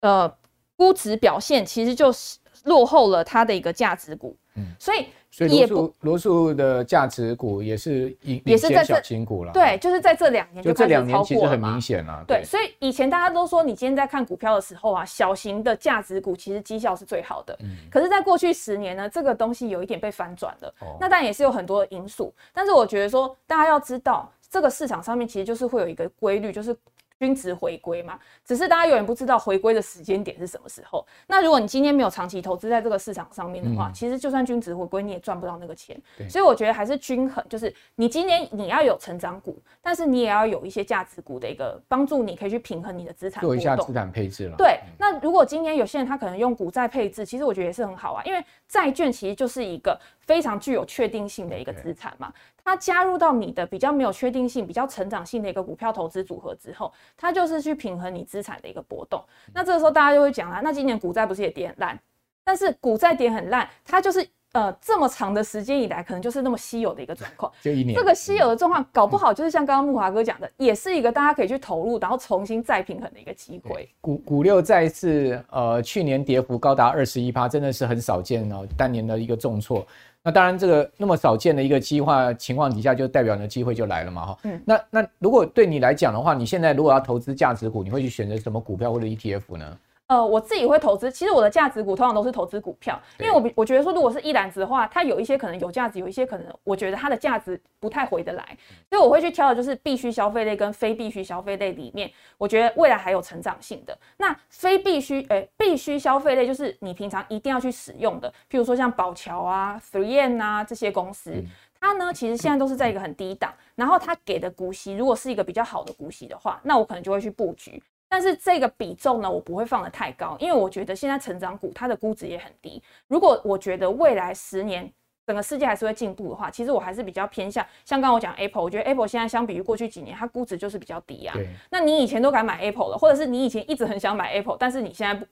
[0.00, 0.28] 呃
[0.74, 24.30] 估值表现，其实就是落后了它的一个价值股，嗯，所以所以罗素罗素的价值股也是也是在小型股了，对，就是在这两年就，就这两年其实很明显了，对，对，所以以前大家都说，你今天在看股票的时候啊，小型的价值股其实绩效是最好的，嗯，可是，在过去十年呢，这个东西有一点被反转了，哦，那当然也是有很多的因素，但是我觉得说，大家要知道。
[24.52, 26.76] 这个市场上面其实就是会有一个规律，就是
[27.20, 31.06] 均值回归嘛，只是大家永远不知道回归的时间点是什么时候。
[31.26, 36.00] 那如果你今天没有长期投资在这个市场上面的话，嗯、其实就算均值回归，你也赚不到那个钱。
[36.16, 44.56] 对所以我觉得还是均衡，就是你今天你要有成长股，但是你也要有一些价值股的一个帮助，你可以去平衡你的资产，做一下资产配置了。
[44.56, 52.32] 对，那如果今天有些人他可能用股债配置，其实我觉得也是很好啊，因为债券其实就是一个非常具有确定性的一个资产嘛。
[52.64, 59.22] 它加入到你的比较没有确定性、比较成长性的一个股票投资组合之后，它就是去平衡你资产的一个波动。
[59.54, 61.98] 那这个时候大家就会讲啦，那今年股债不是也跌很烂？
[62.42, 67.50] 但是股债跌很烂，它就是呃这么长的时间以来，可能就是那么稀有的一个状况。
[67.62, 67.94] 就一年。
[67.94, 73.88] 这个稀有的状况，搞不好就是像刚刚木华哥讲的，也是一个大家可以去投入，然后重新再平衡的一个机会。
[74.00, 79.86] 股股六再次呃去年跌幅高达二十一趴，真的是很少见哦，当年的一个重挫。
[80.22, 84.38] 那当然，这个那么少见的一个机会情况底下，就代表你的机会就来了嘛，哈。
[84.42, 84.60] 嗯。
[84.66, 89.78] 那那如果对你来讲的话，你现在如果要投资价值股，你会去选择什么股票或者 ETF 呢？
[90.10, 98.44] 呃，我自己会投资，其实我的价值股通常都是投资股票，因为我我觉得说，如果是一篮子的话，它有一些可能有价值，有一些可能我觉得它的价值不太回得来，
[98.88, 103.96] 所以我会去挑的就是必须消费类跟非必须消费类里面，我觉得未来还有成长性的。
[104.16, 111.32] 那非必须，诶，必须消费类就是你平常一定要去使用的，譬如说像宝桥啊、Three N 啊这些公司，
[111.78, 117.80] 它呢其实现在都是在一个很低档，然后它给的股息如果是一个比较好的股息的话，那我可能就会去布局。
[118.10, 122.82] 但是这个比重呢，我不会放得太高，因为我觉得现在成长股它的估值也很低。
[123.06, 124.92] 如果我觉得未来十年
[125.24, 131.36] 整个世界还是会进步的话，其实我还是比较偏向像刚刚我讲 Apple，我觉得 Apple 现在相比于过去几年，它估值就是比较低啊。
[131.70, 135.24] 那你以前都敢买 Apple 了，或者是你以前一直很想买 Apple，但是你现在不，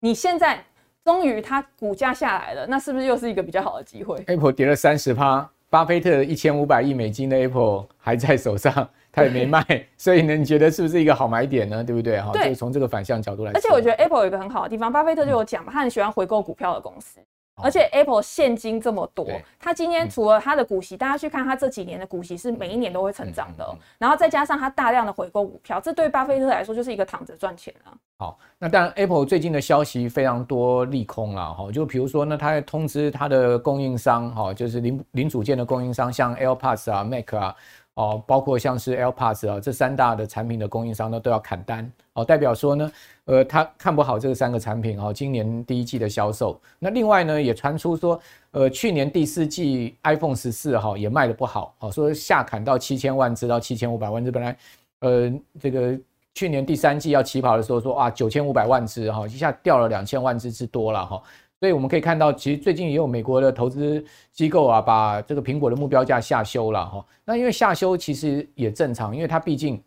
[0.00, 0.62] 你现在
[1.06, 8.86] 终于它股价下来了，那是不是又是一个比较好的机会？Apple 跌了三十趴，巴菲特一千五百亿美金的 Apple 还在手上。
[9.16, 9.64] 他也没卖，
[9.96, 11.82] 所以呢，你觉得是不是一个好买点呢？
[11.82, 12.20] 对不对？
[12.20, 13.56] 哈，就是从这个反向角度来说。
[13.56, 17.18] 而且我觉得 Apple 有一个很好的地方，巴菲特就有讲嘛，他很喜欢回购股票的公司。
[17.62, 19.26] 而且 Apple 现金这么多，
[19.58, 23.66] 它今天除了它的股息，大家去看它这几年的股息是每一年都会成长的，
[23.98, 27.96] 然后再加上它大量的回购股票，这对巴菲特来说就是一个躺着赚钱啊。
[28.18, 37.56] 好，那当然 Apple 最近的消息非常多利空了哈，就比如说呢，它在通知它的供应商哈，就是零零组件的供应商，像 AirPods 啊、Mac 啊。
[37.96, 42.92] 哦，包括像是 AirPods 啊，这三大的产品的供应商呢，都要砍单哦，代表说呢，
[43.24, 46.60] 呃，他看不好这三个产品哦，今年第一季的销售。
[46.78, 48.20] 那另外呢，也传出说，
[48.50, 54.54] 呃，去年第四季 iPhone 十四哈也卖得不好，哦，说下砍到七千万只到七千五百万只，本来，
[55.00, 55.98] 呃，这个
[56.34, 61.22] 去年第三季要起跑的时候说啊九千五百万只哈，一下掉了两千万只之多了哈。
[61.66, 67.04] 所以我们可以看到，其实最近也有美国的投资机构啊，把这个苹果的目标价下修了哈。
[67.24, 69.82] 那因为下修其实也正常，因为它毕竟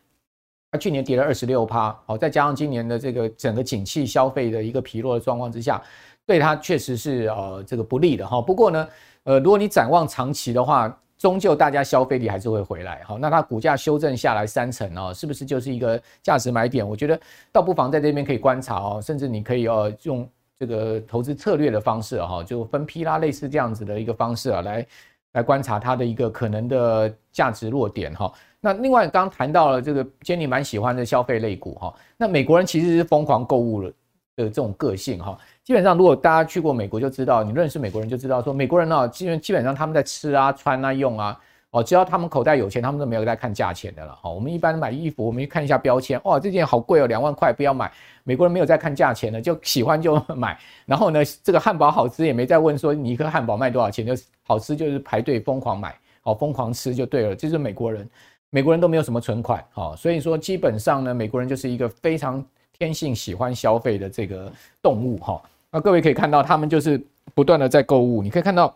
[0.69, 5.81] 它去年跌了二十六趴，好，再加上今年的这个整个景气消费的一个疲弱的状况之下，
[6.25, 8.41] 对它确实是呃这个不利的哈。
[8.41, 8.89] 不过呢，
[9.23, 13.17] 呃，如果你展望长期的话，终究大家消费力还是会回来哈。
[13.21, 16.85] 那它股价修正下来三成哦，是不是就是一个价值买点？
[16.85, 17.17] 我觉得
[17.53, 20.29] 倒不妨在这边可以观察哦，甚至你可以呃用。
[20.59, 24.85] 这个投资策略的方式哈，就分批啦，类似这样子的一个方式啊，来
[25.33, 28.29] 来观察它的一个可能的价值弱点哈。
[28.59, 33.93] 那另外刚刚谈到了这个 Jenny 蛮喜欢的消费类股哈，那美国人其实是疯狂购物的
[34.35, 35.37] 这种个性哈。
[35.63, 41.39] 基本上如果大家去过美国就知道，你认识美国人就知道说，美国人呢，基本基本上他们在吃啊、穿啊、用啊。
[41.71, 44.17] 哦，只要他们口袋有钱，他们都没有在看价钱的了。
[44.19, 47.91] 好，我们一般买衣服，我们去看一下标签，哇，这件好贵哦，两万块，不要买。
[48.23, 50.57] 美国人没有在看价钱的，就喜欢就 买。
[50.87, 57.35] 然后呢，这个汉堡好吃也没在问说你一颗汉堡卖多少钱，就好吃就是排队疯狂买，好，疯狂吃就对了。
[57.35, 58.09] 这是美国人，
[58.49, 62.43] 美国人都没有什么存款，好，所以说基本上呢，美国人就是一个非常
[62.79, 64.51] 天性喜欢消费的这个
[64.81, 65.39] 动物哈。
[65.69, 66.99] 那各位可以看到，他们就是
[67.35, 68.75] 不断的在购物，你可以看到。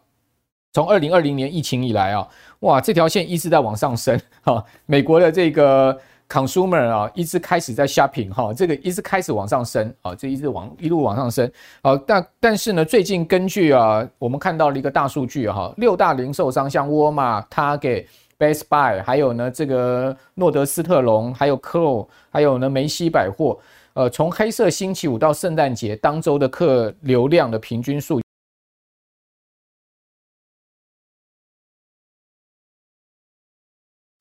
[0.74, 2.28] 从二零二零年疫情以来啊，
[2.62, 4.64] 哇，这条线一直在往上升哈。
[4.88, 5.96] 美国的这个
[6.28, 11.50] consumer 啊，一直开始在 shopping 哈，这个一直开始往上升啊，这一直往一路往上升。
[11.84, 18.08] 好，但但是呢，最近根据啊，我们看到了一个大数据哈，六大零售商像沃尔玛、Target、
[18.40, 23.60] Best Buy，还有呢这个诺德斯特龙，还有 Kroll，还有呢梅西百货，
[23.94, 28.20] 呃，从黑色星期五到圣诞节当周的客流量的平均数。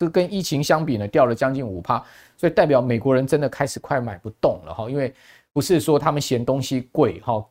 [0.09, 2.03] 跟疫情相比呢，掉了将近五趴，
[2.36, 5.12] 所以代表美国人真的开始快买不动了哈，因为
[5.53, 7.44] 不是说他们嫌东西贵哈，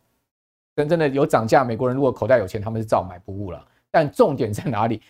[0.75, 3.65] 真正的有涨价，美国人如果口袋有钱，他们是照买不误了。
[3.91, 5.01] 但重点在哪里？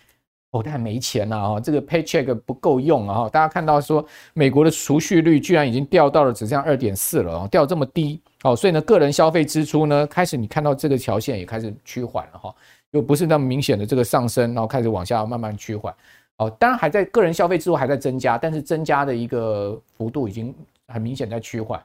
[0.51, 12.53] 口袋没钱了啊，这个 paycheck 不够用啊，大家看到说美国的储蓄率居然已经掉到了只剩下二点四了啊，掉这么低哦，所以呢，个人消费支出呢，开始你看到这个条线也开始趋缓了哈，
[12.89, 15.95] 又不是那么明显的这个上升，然后开始往下慢慢趋缓
[16.41, 20.53] 哦，当然还在个人消费支出还在增加，但是增加的一个幅度已经
[20.87, 21.81] 很明显在趋缓，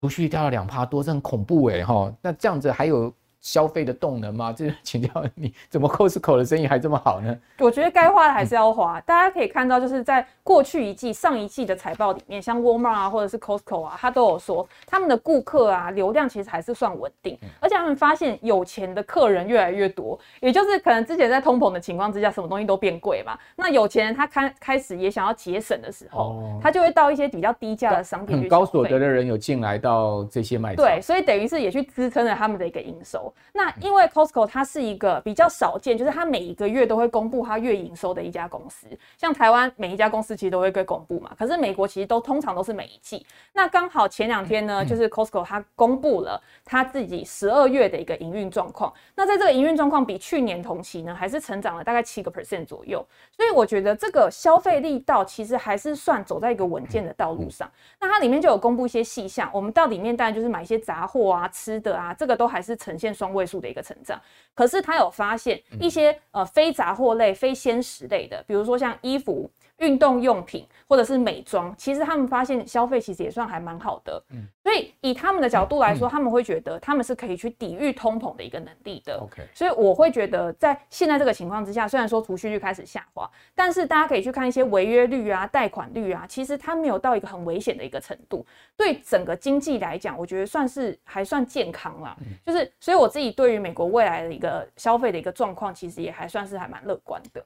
[0.00, 3.12] 储蓄掉了两趴多，这很恐怖诶哈，那这样子还有。
[3.44, 4.52] 消费的动能吗？
[4.56, 7.36] 这请教你，怎么 Costco 的生意还这么好呢？
[7.58, 8.98] 我觉得该花的还是要花。
[9.02, 23.38] 大家可以看到，就是在过去一季、上一季的财报里面，像 Walmart 啊，或者是 Costco 啊，他都有说他们的顾客啊流量其实还是算稳定，而且他们发现有钱的客人越来越多，也就是可能之前在通膨的情况之下，什么东西都变贵嘛。
[23.56, 28.40] 那有钱人他开开始也想要节省的时候，他就会到一些比较低价的商品去。
[28.42, 33.30] 很高所得的人有进来到这些卖场，对，所以等于是也去支撑了他们的一个营收。
[33.52, 38.86] 那因为 Costco 它是一个比较少见，就是它每一个月都会公布它月营收的一家公司。
[39.16, 43.24] 像台湾每一家公司其实都会被公布嘛，可是美国其实都通常都是每一季。
[43.52, 48.92] 那刚好前两天呢，就是 Costco 它公布了它自己十二月的一个营运状况。
[49.14, 53.06] 那在这个营运状况比去年同期呢，还是成长了大概七个 percent 左右。
[53.30, 57.70] 所以我觉得这个消费力道其实还是算走在一个稳健的道路上。
[58.00, 64.20] 那它里面就有公布一些细项，我们到里面当然就是买一些杂货啊、吃的啊，这个都还是呈现双位数的一个成长，
[64.54, 69.50] 可是他有发现一些呃非杂货类、非鲜食类的，比如说像衣服。
[69.78, 79.42] 运动用品或者是美妆，其实他们发现消费其实也算还蛮好的，嗯，所以以他们的角度来说，他们会觉得他们是可以去抵御通膨的一个能力的，OK。
[79.52, 88.46] 所以我会觉得在现在这个情况之下，虽然说储蓄率开始下滑，但是大家可以去看一些违约率啊、贷款率啊，其实它没有到一个很危险的一个程度，
[88.76, 92.16] 对整个经济来讲，我觉得算是还算健康啦。
[92.20, 97.44] 嗯就是所以我自己对于美国未来的一个消费的一个状况，其实也还算是还蛮乐观的。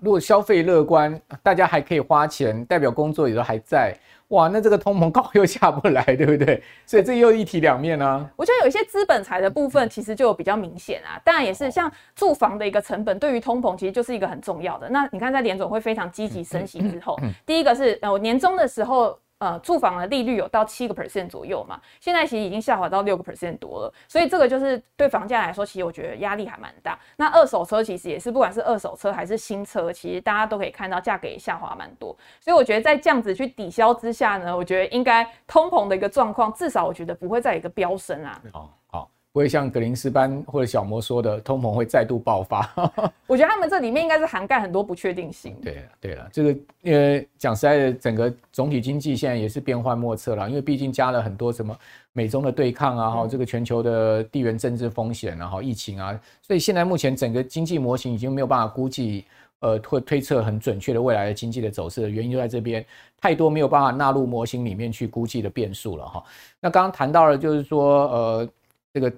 [0.00, 3.96] 如果消费乐观，大家还可以花钱，代表工作也都还在，
[4.28, 6.62] 哇，那这个通膨高又下不来，对不对？
[6.84, 8.28] 所以这又一体两面啊。
[8.34, 11.20] 我觉得有一些资本财的部分，其实就有比较明显啊。
[11.24, 14.88] 当然也是像住房的一个成本，对于通膨其实就是一个很重要的。
[14.88, 19.18] 那你看，在联总会非常积极升息之后，第一个是呃年终的时候。
[19.38, 26.98] 呃，住房的利率有到七个 percent 左右嘛，现在其实已经下滑到六个 percent 多了，所以这个就是对房价来说，其实我觉得压力还蛮大。
[27.16, 32.16] 那二手车其实也是，不管是二手车还是新车，其实大家都可以看到价格也下滑蛮多。
[32.40, 38.40] 所以我觉得在这样子去抵消之下呢，我觉得应该通膨的一个状况，至少我觉得不会再一个飙升啊。
[38.50, 39.10] 好，好。
[39.36, 42.66] 不会像格林斯潘或者小摩说的，通膨会再度爆发。
[43.28, 45.54] 我觉得他们这里面应该是涵盖很多不确定性。
[45.62, 51.78] 对了，对了，这个呃，讲实在的，整个总体经济现在也是变幻莫测了，因为毕竟加了很多什么
[52.14, 59.26] 美中的对抗啊，哈、嗯，这个全球的地缘政治风险，然后疫情啊，所以现在目前整个经济模型已经没有办法估计，
[59.60, 62.82] 呃，会推测很准确的未来的经济的走势的原因就在这边，
[63.20, 66.24] 太多没有办法纳入模型里面去估计的变数了哈。
[66.58, 68.48] 那刚刚谈到了，就是说，呃，
[68.94, 69.12] 这个。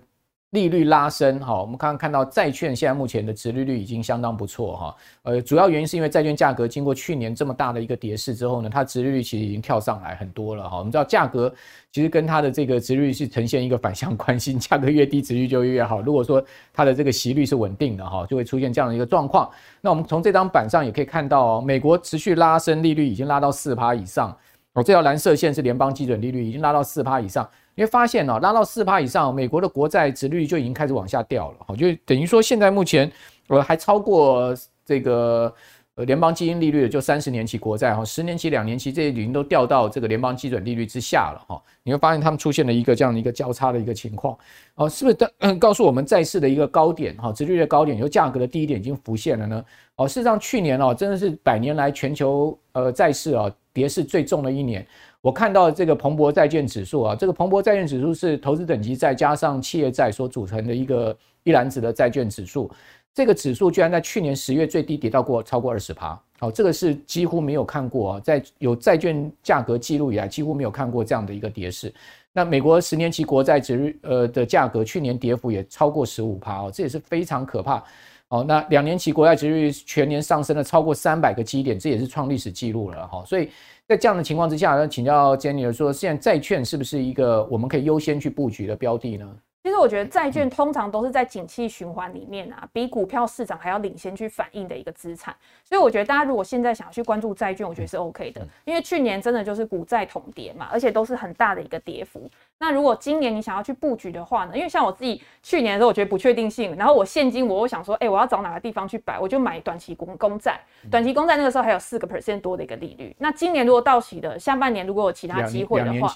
[0.51, 11.53] 利率拉升，哈，我们刚刚看到债券现在目前的殖利率已经相当不错，哈，呃，主要原因是因为债券价格经过去年这么大的一个跌势之后呢，它殖利率其实已经跳上来很多了，哈，我们知道价格
[11.93, 16.01] 其实跟它的这个殖利率是呈现一个反向关系，价格越低，殖利率就越好。
[16.01, 16.43] 如果说
[16.73, 19.51] 它的这个息率是稳定的，哈，就会出现这样的一个状况。
[19.83, 24.35] 那我们从这张板上也可以看到，美国持续拉升利率已经拉到四趴以上，
[24.73, 27.47] 哦，这条蓝色线是联邦基准利率，已经拉到四趴以上。
[27.79, 33.09] 你会发现哦，拉到四趴以上，美国的国债值率就已经开始往下掉了，哈，就等于说现在目前
[33.47, 34.53] 我还超过
[34.85, 35.55] 这个
[35.99, 41.61] 呃联邦基金利率的就三十年期国债哈，十年期、两年期这些已经都掉到这个联邦基准利率之下了哈。
[41.83, 44.39] 你会发现他们出现了一个这样的一个交叉的一个情况，
[44.77, 49.65] 哦，是不是告诉我们债市的一个高点哈，殖利率的高点，就价格的低点已经浮现了呢？
[49.97, 54.87] 哦，事实上去年哦真的是百年来全球呃债市啊跌势最重的一年。
[55.21, 62.71] 我看到这个彭博债券指数啊，这个彭博债券指数是投资等级债加上企业债所组成的一个一篮子的债券指数。
[63.19, 71.93] 这个指数居然在去年十月最低跌到过超过二十趴，好，这个是几乎没有看过啊，在有债券价格记录以来几乎没有看过这样的一个跌势。
[72.33, 77.83] 那美国十年期国债殖率呃的价格去年跌幅也超过十五趴哦，这也是非常可怕。
[78.29, 83.25] 哦，那两年期国债殖率全年上升了超过三百个基点，这也是创历史记录了哈。
[83.27, 83.51] 所以
[83.89, 89.27] 在这样的情况之下，呢，请教 Jenny 说，现在债券是不是一个我们可以优先去布局的标的呢？
[89.63, 95.35] 其实我觉得债券通常都是在景气循环里面啊，比股票市场还要领先去反映的一个资产。
[95.65, 102.31] 所以我觉得大家如果现在想要去关注债券，我觉得是 OK 的，因为去年真的就是股债同跌嘛，而且都是很大的一个跌幅。
[102.59, 104.57] 那如果今年你想要去布局的话呢？
[104.57, 110.61] 因为像我自己去年的时候，我觉得不确定性，然后我现金我又想说，哎，我要找哪个地方去摆，我就买短期公公债。
[110.91, 113.15] 短期公债那个时候还有四个 percent 多的一个利率。
[113.19, 116.09] 那今年如果到期的下半年，如果有其他机会的话，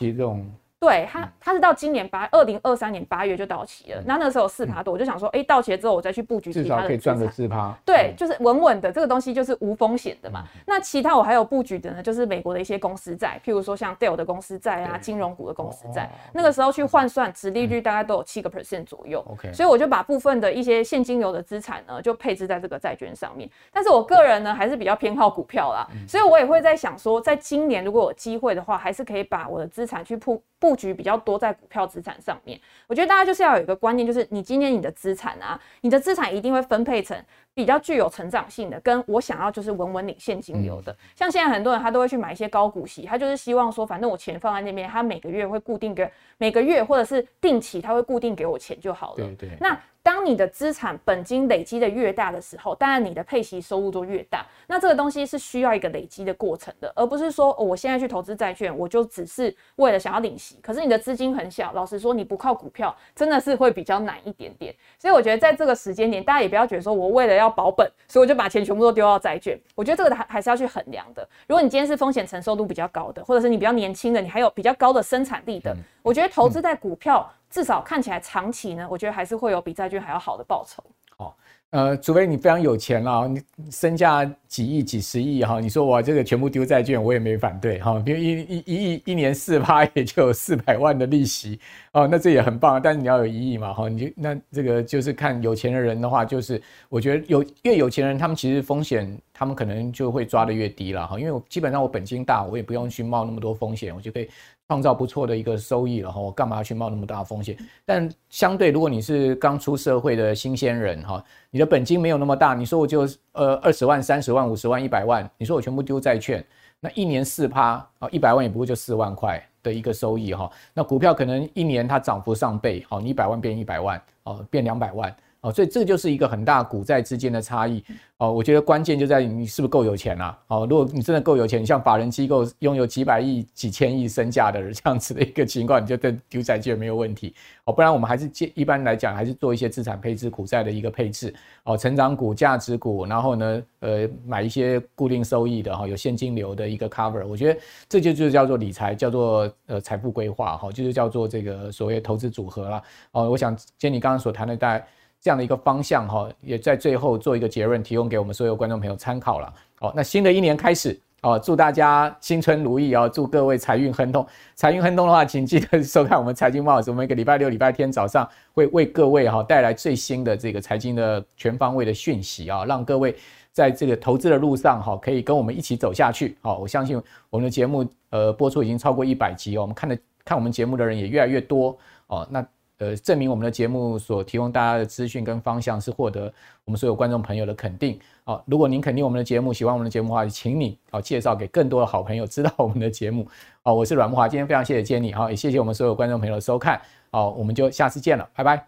[0.83, 4.03] 对它，它是到今年八二零二三年八月就到期了。
[4.05, 7.73] 那那个时候四趴多，我就想说，哎，到期了之后我再去布局其他的，至少可以赚个四趴。
[7.85, 10.43] 对，就是稳稳的，这个东西就是无风险的嘛。
[10.67, 16.11] 那其他我还有布局的呢，就是美国的一些公司债，譬如说像 Dell 的公司债啊，金融股的公司债。
[16.33, 19.25] 那个时候去换算，殖利率大概都有七个 percent 左右。
[19.31, 23.49] OK，所以我就把部分的一些现金流的资产呢，就配置在这个债券上面。
[23.73, 30.43] 但是我个人呢，还是比较偏好股票啦，所以我也会在想说，在今年如果有机会的话，还是可以把我的资产去铺。
[30.63, 37.17] 布局比较多在股票资产上面，我觉得大家就是要有一个观念，就是你今天你的资产啊，你的资产一定会分配成
[37.55, 40.97] 比较具有成长性的，跟我想要就是稳稳领现金流的。
[41.15, 49.17] 像现在很多人他都会去买一些高股息，他就是希望说，反正我钱放在那边，他每个月会固定给每个月或者是定期，他会固定给我钱就好了。
[49.17, 49.51] 对对。
[49.61, 54.45] 那当你的资产本金累积的越大的时候，当然你的配息收入就越大。
[54.67, 60.59] 那这个东西是需要一个累积的过程的，而不是说、哦、我现在去投资债券，我就只是为了想要领息。
[60.61, 64.75] 可是你的资金很小，老实说，你不靠股票，真的是会比较难一点点。
[64.99, 69.57] 所以我觉得在这个时间点，大家也不要觉得说我为了要保本，所以我就把钱全部都丢到债券。
[69.75, 71.27] 我觉得这个还还是要去衡量的。
[71.47, 77.33] 如果你今天是风险承受度比较高的，或者是你比较年轻的，你还有比较高的生产力的，我觉得投资在股票。
[77.53, 80.83] 至少看起来长期呢，我觉得还是会有比债券还要好的报酬。
[81.19, 81.33] 哦，
[81.71, 83.41] 呃，除非你非常有钱了，你
[83.71, 88.03] 身价几亿、几十亿哈，你说我这个全部丢债券，我也没反对哈。
[88.05, 91.61] 比如一一一亿一年四趴，也就有四百万的利息
[91.93, 92.81] 哦，那这也很棒。
[92.81, 104.29] 但是你要有一亿嘛哈，你就那这个就是看有钱的人的话，就是我觉得有越有钱人，他们其实风险他们可能就会抓得越低了哈，因为我基本上我本金大，我也不用去冒那么多风险，我就可以。
[104.69, 107.57] 创造不错的一个收益了哈，我干嘛要去冒那么大的风险？
[107.85, 116.43] 但相对，如果你是刚出社会的新鲜人哈，你的本金没有那么大，你说我就呃二十万、三十万、五十万、一百万，你说我全部丢债券，
[116.81, 120.51] 那一年四趴啊，一百万也不过就四万块的一个收益哈。
[120.73, 125.15] 那股票可能一年它涨幅上倍，好，你一百万变一百万，哦，变两百万。
[125.43, 127.83] 哦，所以这就是一个很大股债之间的差异
[128.19, 128.33] 哦。
[128.33, 130.39] 我觉得关键就在于你是不是够有钱啦。
[130.47, 137.35] 哦，如果你真的够有钱，你像法人机构拥有几百亿、几千亿身价的人这样子的一个情况，你就对丢债券没有问题
[137.65, 137.73] 哦。
[137.73, 141.35] 不然我们还是建一般来讲还是做一些资产配置、股债的一个配置
[141.65, 147.27] 哦，成长股、价值股，然后呢，呃，买一些固定收益的哈，有现金流的一个 cover。
[147.27, 152.81] 我觉得这就就叫做理财，叫做呃财富规划哈，就是叫做这个所谓投资组合啦。
[153.11, 154.87] 哦，我想接你刚刚所谈的大概。
[155.23, 159.55] 这样的一个方向哈，也在最后做一个结论，提供给我们所有观众朋友参考了。
[159.79, 164.27] 好，那新的一年开始哦，祝大家新春如意哦，祝各位财运亨通。
[164.57, 173.15] 财运亨通的话，请记得收看我们财经慕 House，我们每个礼拜六、礼拜天早上会为各位哈带来最新的这个财经的全方位的讯息啊，让各位
[173.53, 176.37] 在这个投资的路上哈，可以跟我们一起走下去。
[176.43, 177.01] 好，我相信
[177.31, 182.45] 我们的节目呃播出已经超过一百集哦，我们看的看我们节目的人也越来越多哦，那。
[182.83, 186.33] 呃，证明我们的节目所提供大家的资讯跟方向是获得
[186.65, 187.97] 我们所有观众朋友的肯定。
[188.25, 193.29] 好，如果您肯定我们的节目，喜欢我们的节目的话，请你好介绍给更多的好朋友知道我们的节目。
[193.63, 196.83] 好，我是阮木华，今天非常谢谢接你好，也谢谢我们所有观众朋友的收看。
[197.13, 198.67] 好，我们就下次见了，拜拜。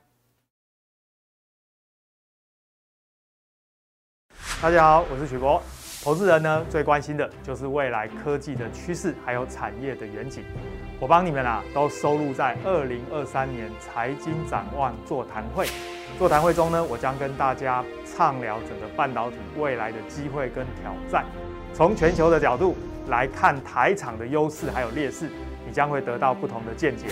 [4.62, 5.60] 大家好，我是许博。
[6.04, 10.44] 投资人呢，最关心的就是未来科技的趋势，还有产业的远景。
[11.00, 15.66] 我帮你们啊，都收录在二零二三年财经展望座谈会。
[16.18, 21.24] 座谈会中呢，我将跟大家畅聊整个半导体未来的机会跟挑战，
[21.72, 22.76] 从全球的角度
[23.08, 25.28] 来看台厂的优势还有劣势，
[25.66, 27.06] 你将会得到不同的见解。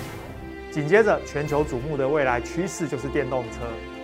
[0.71, 3.59] 紧接着，全球瞩目的未来趋势就是电动车。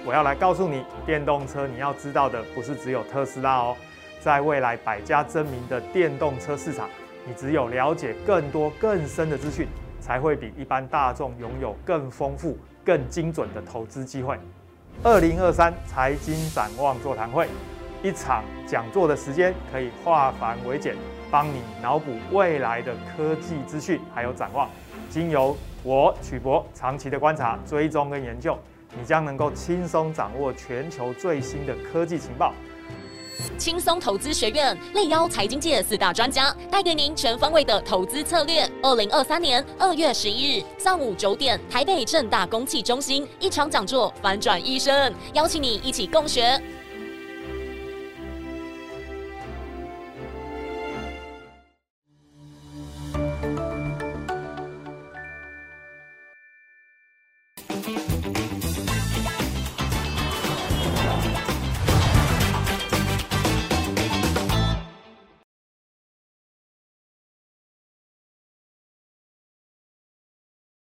[0.04, 3.76] 我要来告诉你，电动车你要知道的不是只有特斯拉哦。
[4.20, 6.88] 在未来百家争鸣的电动车市场，
[7.28, 9.68] 你只有了解更多更深的资讯，
[10.00, 14.38] 才会比一般大众拥有更丰富、更精准的投资机会。
[15.02, 17.46] 二零二三财经展望座谈会，
[18.02, 20.96] 一场讲座的时间可以化繁为简，
[21.30, 24.66] 帮你脑补未来的科技资讯还有展望。
[25.10, 28.58] 经由我曲博长期的观察、追踪跟研究，
[28.98, 32.54] 你将能够轻松掌握全球最新的科技情报。
[33.56, 38.68] 轻松投资学院力邀财经界四大专家，带给您全方位的投资策略。
[38.82, 46.60] 二零二三年二月十一日上午九点，台北正大公器中心一场讲座，反转一生，邀请你一起共学。